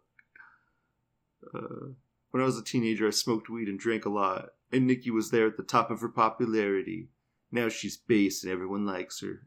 Uh, 1.55 1.93
when 2.31 2.43
I 2.43 2.47
was 2.47 2.59
a 2.59 2.65
teenager, 2.65 3.07
I 3.07 3.11
smoked 3.11 3.49
weed 3.49 3.69
and 3.69 3.79
drank 3.79 4.05
a 4.05 4.11
lot, 4.11 4.51
and 4.75 4.89
Nicki 4.89 5.11
was 5.11 5.31
there 5.31 5.47
at 5.47 5.57
the 5.57 5.63
top 5.63 5.91
of 5.91 6.01
her 6.01 6.09
popularity. 6.09 7.09
Now 7.53 7.69
she's 7.69 7.97
base 7.97 8.43
and 8.43 8.53
everyone 8.53 8.85
likes 8.85 9.21
her. 9.21 9.47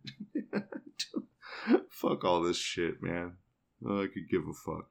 fuck 1.90 2.24
all 2.24 2.42
this 2.42 2.58
shit, 2.58 3.04
man. 3.04 3.34
Oh, 3.86 4.04
I 4.04 4.08
could 4.08 4.30
give 4.30 4.48
a 4.48 4.54
fuck. 4.54 4.88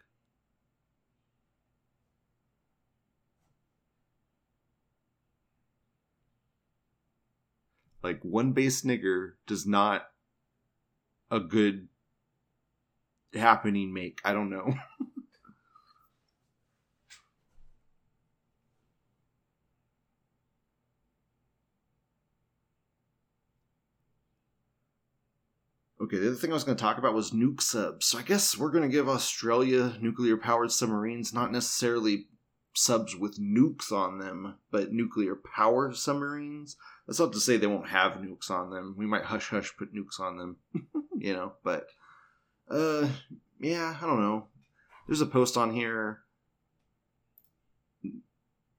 Like 8.02 8.20
one 8.22 8.52
base 8.52 8.82
nigger 8.82 9.32
does 9.46 9.66
not 9.66 10.02
a 11.30 11.40
good 11.40 11.88
happening 13.34 13.92
make. 13.92 14.20
I 14.24 14.32
don't 14.32 14.50
know. 14.50 14.74
Okay, 26.06 26.18
the 26.18 26.28
other 26.28 26.36
thing 26.36 26.52
I 26.52 26.54
was 26.54 26.62
going 26.62 26.76
to 26.76 26.80
talk 26.80 26.98
about 26.98 27.14
was 27.14 27.32
nuke 27.32 27.60
subs. 27.60 28.06
So 28.06 28.16
I 28.16 28.22
guess 28.22 28.56
we're 28.56 28.70
going 28.70 28.84
to 28.84 28.88
give 28.88 29.08
Australia 29.08 29.96
nuclear 30.00 30.36
powered 30.36 30.70
submarines, 30.70 31.34
not 31.34 31.50
necessarily 31.50 32.26
subs 32.74 33.16
with 33.16 33.40
nukes 33.40 33.90
on 33.90 34.20
them, 34.20 34.54
but 34.70 34.92
nuclear 34.92 35.34
powered 35.34 35.96
submarines. 35.96 36.76
That's 37.08 37.18
not 37.18 37.32
to 37.32 37.40
say 37.40 37.56
they 37.56 37.66
won't 37.66 37.88
have 37.88 38.12
nukes 38.12 38.52
on 38.52 38.70
them. 38.70 38.94
We 38.96 39.04
might 39.04 39.24
hush 39.24 39.48
hush 39.48 39.76
put 39.76 39.92
nukes 39.92 40.20
on 40.20 40.38
them, 40.38 40.58
you 41.18 41.32
know, 41.32 41.54
but 41.64 41.88
uh 42.70 43.08
yeah, 43.58 43.96
I 44.00 44.06
don't 44.06 44.20
know. 44.20 44.46
There's 45.08 45.20
a 45.20 45.26
post 45.26 45.56
on 45.56 45.74
here 45.74 46.20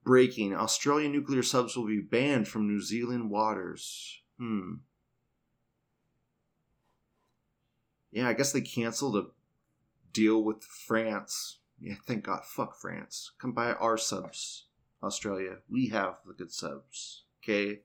breaking 0.06 0.56
Australian 0.56 1.12
nuclear 1.12 1.44
subs 1.44 1.76
will 1.76 1.88
be 1.88 2.00
banned 2.00 2.48
from 2.48 2.70
New 2.70 2.80
Zealand 2.80 3.30
waters. 3.30 4.22
Hmm. 4.38 4.76
Yeah, 8.12 8.28
I 8.28 8.34
guess 8.34 8.52
they 8.52 8.62
canceled 8.62 9.16
a 9.18 9.26
deal 10.14 10.44
with 10.44 10.64
France. 10.64 11.60
Yeah, 11.80 11.96
thank 12.06 12.24
God. 12.24 12.44
Fuck 12.46 12.80
France. 12.80 13.32
Come 13.40 13.52
buy 13.52 13.74
our 13.74 13.98
subs, 13.98 14.66
Australia. 15.04 15.58
We 15.70 15.90
have 15.90 16.16
the 16.26 16.34
good 16.34 16.52
subs. 16.52 17.24
Okay? 17.44 17.82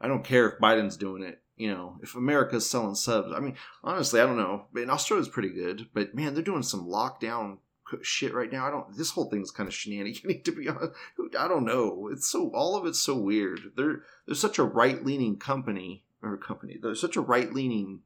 I 0.00 0.06
don't 0.06 0.24
care 0.24 0.48
if 0.48 0.60
Biden's 0.60 0.96
doing 0.96 1.22
it. 1.22 1.42
You 1.56 1.72
know, 1.72 1.98
if 2.02 2.14
America's 2.14 2.70
selling 2.70 2.94
subs. 2.94 3.32
I 3.34 3.40
mean, 3.40 3.56
honestly, 3.82 4.20
I 4.20 4.26
don't 4.26 4.36
know. 4.36 4.66
Mean, 4.72 4.90
Australia's 4.90 5.28
pretty 5.28 5.48
good, 5.48 5.88
but 5.92 6.14
man, 6.14 6.34
they're 6.34 6.42
doing 6.42 6.62
some 6.62 6.86
lockdown 6.86 7.58
shit 8.02 8.32
right 8.32 8.52
now. 8.52 8.66
I 8.66 8.70
don't. 8.70 8.96
This 8.96 9.10
whole 9.10 9.28
thing's 9.28 9.50
kind 9.50 9.66
of 9.66 9.74
shenanigan. 9.74 10.40
To 10.44 10.52
be 10.52 10.68
honest, 10.68 10.92
I 11.36 11.48
don't 11.48 11.64
know. 11.64 12.08
It's 12.12 12.30
so 12.30 12.50
all 12.54 12.76
of 12.76 12.86
it's 12.86 13.00
so 13.00 13.16
weird. 13.16 13.72
They're 13.76 14.02
they're 14.26 14.36
such 14.36 14.58
a 14.58 14.64
right 14.64 15.04
leaning 15.04 15.36
company 15.36 16.04
or 16.22 16.36
company. 16.36 16.78
They're 16.80 16.94
such 16.94 17.16
a 17.16 17.20
right 17.20 17.52
leaning 17.52 18.02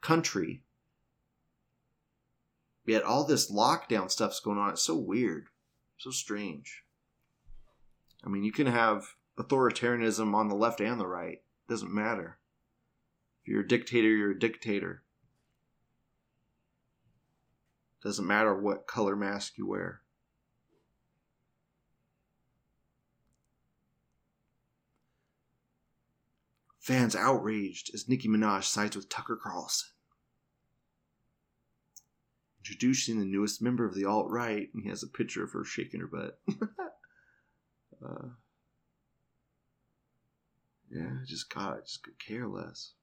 country. 0.00 0.62
Yet 2.86 3.02
all 3.02 3.24
this 3.24 3.52
lockdown 3.52 4.10
stuff's 4.10 4.40
going 4.40 4.58
on. 4.58 4.70
It's 4.70 4.82
so 4.82 4.96
weird, 4.96 5.46
so 5.98 6.10
strange. 6.10 6.84
I 8.24 8.28
mean, 8.28 8.42
you 8.42 8.52
can 8.52 8.66
have 8.66 9.14
authoritarianism 9.38 10.34
on 10.34 10.48
the 10.48 10.54
left 10.54 10.80
and 10.80 11.00
the 11.00 11.06
right. 11.06 11.38
It 11.38 11.68
doesn't 11.68 11.94
matter. 11.94 12.38
If 13.42 13.48
you're 13.48 13.62
a 13.62 13.68
dictator, 13.68 14.08
you're 14.08 14.32
a 14.32 14.38
dictator. 14.38 15.02
Doesn't 18.02 18.26
matter 18.26 18.54
what 18.54 18.86
color 18.86 19.14
mask 19.14 19.56
you 19.56 19.66
wear. 19.66 20.00
Fans 26.90 27.14
outraged 27.14 27.94
as 27.94 28.08
Nicki 28.08 28.26
Minaj 28.26 28.64
sides 28.64 28.96
with 28.96 29.08
Tucker 29.08 29.38
Carlson. 29.40 29.90
Introducing 32.58 33.20
the 33.20 33.24
newest 33.24 33.62
member 33.62 33.84
of 33.84 33.94
the 33.94 34.04
alt 34.04 34.28
right, 34.28 34.66
and 34.74 34.82
he 34.82 34.88
has 34.88 35.04
a 35.04 35.06
picture 35.06 35.44
of 35.44 35.52
her 35.52 35.62
shaking 35.62 36.00
her 36.00 36.08
butt. 36.08 36.40
uh, 38.04 38.30
yeah, 40.90 41.18
just 41.28 41.48
God, 41.54 41.82
just 41.86 42.02
could 42.02 42.18
care 42.18 42.48
less. 42.48 42.94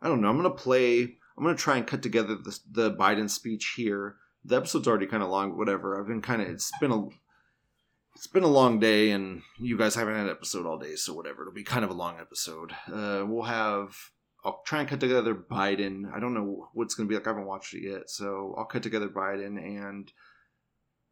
I 0.00 0.06
don't 0.06 0.20
know. 0.20 0.28
I'm 0.28 0.36
gonna 0.36 0.50
play. 0.50 1.00
I'm 1.36 1.42
gonna 1.42 1.56
try 1.56 1.76
and 1.76 1.88
cut 1.88 2.04
together 2.04 2.36
the 2.36 2.56
the 2.70 2.94
Biden 2.94 3.28
speech 3.28 3.72
here. 3.74 4.14
The 4.44 4.58
episode's 4.58 4.86
already 4.86 5.06
kind 5.06 5.24
of 5.24 5.28
long, 5.28 5.50
but 5.50 5.58
whatever. 5.58 6.00
I've 6.00 6.06
been 6.06 6.22
kind 6.22 6.40
of. 6.40 6.46
It's 6.46 6.70
been 6.78 6.92
a 6.92 7.08
it's 8.14 8.26
been 8.26 8.44
a 8.44 8.48
long 8.48 8.78
day 8.78 9.10
and 9.10 9.42
you 9.58 9.76
guys 9.76 9.94
haven't 9.94 10.14
had 10.14 10.26
an 10.26 10.30
episode 10.30 10.66
all 10.66 10.78
day 10.78 10.96
so 10.96 11.12
whatever. 11.12 11.42
It'll 11.42 11.52
be 11.52 11.64
kind 11.64 11.84
of 11.84 11.90
a 11.90 11.94
long 11.94 12.18
episode. 12.20 12.72
Uh, 12.92 13.24
we'll 13.26 13.44
have 13.44 13.96
i'll 14.44 14.62
try 14.64 14.80
and 14.80 14.88
cut 14.88 15.00
together 15.00 15.34
biden. 15.34 16.12
I 16.14 16.20
don't 16.20 16.34
know 16.34 16.68
what's 16.74 16.94
going 16.94 17.08
to 17.08 17.10
be 17.10 17.16
like. 17.16 17.26
I 17.26 17.30
haven't 17.30 17.46
watched 17.46 17.74
it 17.74 17.82
yet 17.82 18.08
so 18.08 18.54
i'll 18.56 18.66
cut 18.66 18.82
together 18.82 19.08
biden 19.08 19.58
and 19.58 20.12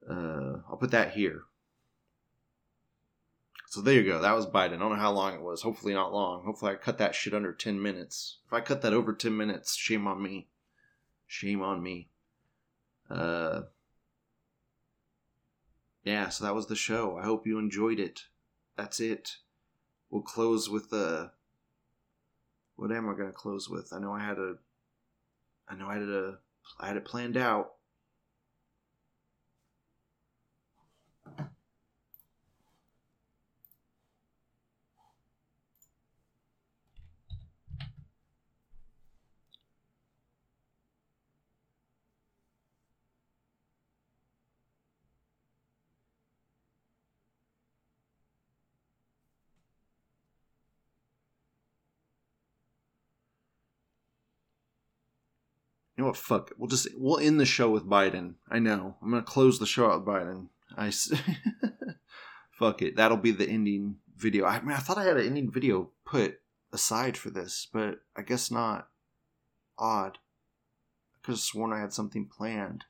uh, 0.08 0.60
i'll 0.68 0.78
put 0.78 0.90
that 0.92 1.12
here. 1.12 1.42
So 3.68 3.80
there 3.80 3.94
you 3.94 4.04
go. 4.04 4.20
That 4.20 4.36
was 4.36 4.46
biden. 4.46 4.74
I 4.74 4.78
don't 4.78 4.90
know 4.90 4.96
how 4.96 5.12
long 5.12 5.34
it 5.34 5.40
was. 5.42 5.62
Hopefully 5.62 5.94
not 5.94 6.12
long. 6.12 6.44
Hopefully 6.44 6.72
i 6.72 6.74
cut 6.74 6.98
that 6.98 7.14
shit 7.14 7.32
under 7.32 7.52
10 7.52 7.82
minutes. 7.82 8.38
If 8.46 8.52
i 8.52 8.60
cut 8.60 8.82
that 8.82 8.92
over 8.92 9.12
10 9.12 9.36
minutes 9.36 9.74
shame 9.74 10.06
on 10.06 10.22
me. 10.22 10.48
Shame 11.26 11.62
on 11.62 11.82
me. 11.82 12.10
Uh 13.10 13.62
yeah, 16.04 16.28
so 16.28 16.44
that 16.44 16.54
was 16.54 16.66
the 16.66 16.76
show. 16.76 17.16
I 17.16 17.24
hope 17.24 17.46
you 17.46 17.58
enjoyed 17.58 18.00
it. 18.00 18.24
That's 18.76 19.00
it. 19.00 19.36
We'll 20.10 20.22
close 20.22 20.68
with 20.68 20.90
the. 20.90 21.30
What 22.76 22.90
am 22.90 23.08
I 23.08 23.14
going 23.14 23.28
to 23.28 23.32
close 23.32 23.68
with? 23.68 23.92
I 23.92 23.98
know 23.98 24.12
I 24.12 24.20
had 24.20 24.38
a. 24.38 24.54
I 25.68 25.74
know 25.76 25.88
I 25.88 25.94
had 25.94 26.02
a. 26.02 26.38
I 26.80 26.88
had 26.88 26.96
it 26.96 27.04
planned 27.04 27.36
out. 27.36 27.74
Know 56.02 56.08
what? 56.08 56.16
Fuck. 56.16 56.50
It. 56.50 56.58
We'll 56.58 56.68
just 56.68 56.88
we'll 56.96 57.20
end 57.20 57.38
the 57.38 57.46
show 57.46 57.70
with 57.70 57.88
Biden. 57.88 58.34
I 58.50 58.58
know. 58.58 58.96
I'm 59.00 59.10
gonna 59.10 59.22
close 59.22 59.60
the 59.60 59.66
show 59.66 59.88
out 59.88 60.04
with 60.04 60.12
Biden. 60.12 60.48
I. 60.76 60.90
fuck 62.50 62.82
it. 62.82 62.96
That'll 62.96 63.16
be 63.16 63.30
the 63.30 63.48
ending 63.48 63.98
video. 64.16 64.44
I 64.44 64.60
mean, 64.60 64.72
I 64.72 64.80
thought 64.80 64.98
I 64.98 65.04
had 65.04 65.16
an 65.16 65.26
ending 65.26 65.48
video 65.48 65.90
put 66.04 66.40
aside 66.72 67.16
for 67.16 67.30
this, 67.30 67.68
but 67.72 68.00
I 68.16 68.22
guess 68.22 68.50
not. 68.50 68.88
Odd. 69.78 70.18
I 71.14 71.18
could 71.22 71.32
have 71.32 71.40
sworn 71.40 71.72
I 71.72 71.78
had 71.78 71.92
something 71.92 72.26
planned. 72.26 72.84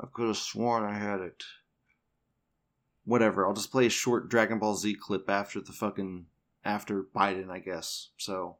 I 0.00 0.06
could 0.12 0.26
have 0.26 0.36
sworn 0.36 0.82
I 0.82 0.98
had 0.98 1.20
it. 1.20 1.44
whatever. 3.04 3.46
I'll 3.46 3.54
just 3.54 3.70
play 3.70 3.86
a 3.86 3.90
short 3.90 4.28
Dragon 4.28 4.58
Ball 4.58 4.74
Z 4.74 4.96
clip 4.96 5.30
after 5.30 5.60
the 5.60 5.72
fucking 5.72 6.26
after 6.64 7.04
Biden, 7.04 7.48
I 7.48 7.60
guess. 7.60 8.08
So, 8.16 8.56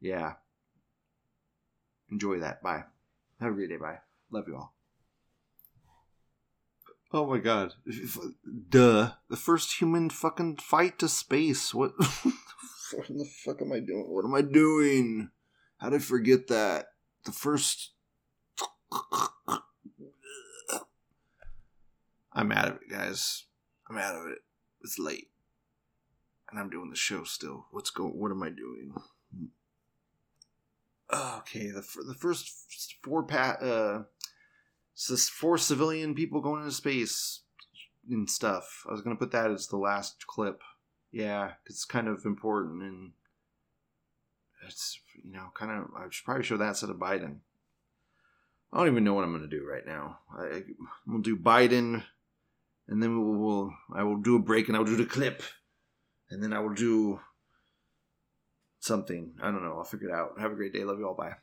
yeah. 0.00 0.32
Enjoy 2.10 2.38
that. 2.40 2.62
Bye. 2.62 2.84
Have 3.40 3.52
a 3.52 3.54
great 3.54 3.68
day. 3.68 3.76
Bye. 3.76 3.98
Love 4.30 4.44
you 4.48 4.56
all. 4.56 4.74
Oh 7.12 7.26
my 7.26 7.38
god. 7.38 7.74
Duh. 8.68 9.12
The 9.28 9.36
first 9.36 9.80
human 9.80 10.10
fucking 10.10 10.56
fight 10.56 10.98
to 10.98 11.08
space. 11.08 11.72
What? 11.72 11.92
what 11.98 13.08
the 13.08 13.28
fuck 13.44 13.62
am 13.62 13.72
I 13.72 13.80
doing? 13.80 14.04
What 14.08 14.24
am 14.24 14.34
I 14.34 14.42
doing? 14.42 15.30
How 15.78 15.90
did 15.90 15.96
I 15.96 16.04
forget 16.04 16.48
that? 16.48 16.86
The 17.24 17.32
first. 17.32 17.92
I'm 22.32 22.52
out 22.52 22.68
of 22.68 22.74
it, 22.76 22.90
guys. 22.90 23.44
I'm 23.88 23.96
out 23.96 24.14
of 24.14 24.26
it. 24.26 24.38
It's 24.82 24.98
late. 24.98 25.28
And 26.50 26.60
I'm 26.60 26.70
doing 26.70 26.90
the 26.90 26.96
show 26.96 27.24
still. 27.24 27.66
What's 27.70 27.90
going 27.90 28.18
what 28.18 28.30
am 28.30 28.42
I 28.42 28.50
doing? 28.50 28.94
Okay, 31.12 31.70
the 31.70 31.84
the 32.06 32.14
first 32.14 32.52
four 33.02 33.22
pat 33.22 33.62
uh 33.62 34.02
four 35.28 35.56
civilian 35.56 36.14
people 36.14 36.40
going 36.40 36.62
into 36.62 36.72
space 36.72 37.40
and 38.10 38.28
stuff. 38.28 38.84
I 38.88 38.92
was 38.92 39.00
to 39.16 39.20
put 39.20 39.32
that 39.32 39.50
as 39.50 39.68
the 39.68 39.76
last 39.76 40.26
clip. 40.26 40.60
Yeah, 41.10 41.52
it's 41.66 41.84
kind 41.84 42.08
of 42.08 42.24
important 42.24 42.82
and 42.82 43.12
it's 44.66 45.00
you 45.24 45.32
know, 45.32 45.50
kind 45.54 45.72
of 45.72 45.86
I 45.96 46.06
should 46.10 46.24
probably 46.24 46.44
show 46.44 46.56
that 46.56 46.68
instead 46.68 46.90
of 46.90 46.96
Biden. 46.96 47.38
I 48.72 48.78
don't 48.78 48.88
even 48.88 49.04
know 49.04 49.14
what 49.14 49.24
I'm 49.24 49.30
to 49.48 49.48
do 49.48 49.64
right 49.64 49.86
now. 49.86 50.18
I, 50.38 50.62
to 51.24 51.36
do 51.36 51.42
Biden 51.42 52.02
and 52.88 53.02
then 53.02 53.18
we'll, 53.18 53.38
we'll 53.38 53.74
I 53.94 54.02
will 54.02 54.16
do 54.16 54.36
a 54.36 54.40
break 54.40 54.68
and 54.68 54.76
I'll 54.76 54.84
do 54.84 54.96
the 54.96 55.06
clip, 55.06 55.42
and 56.30 56.42
then 56.42 56.52
I 56.52 56.58
will 56.60 56.74
do 56.74 57.20
something. 58.80 59.32
I 59.42 59.50
don't 59.50 59.62
know. 59.62 59.76
I'll 59.78 59.84
figure 59.84 60.08
it 60.08 60.14
out. 60.14 60.38
Have 60.38 60.52
a 60.52 60.56
great 60.56 60.72
day. 60.72 60.84
Love 60.84 60.98
you 60.98 61.06
all. 61.06 61.14
Bye. 61.14 61.34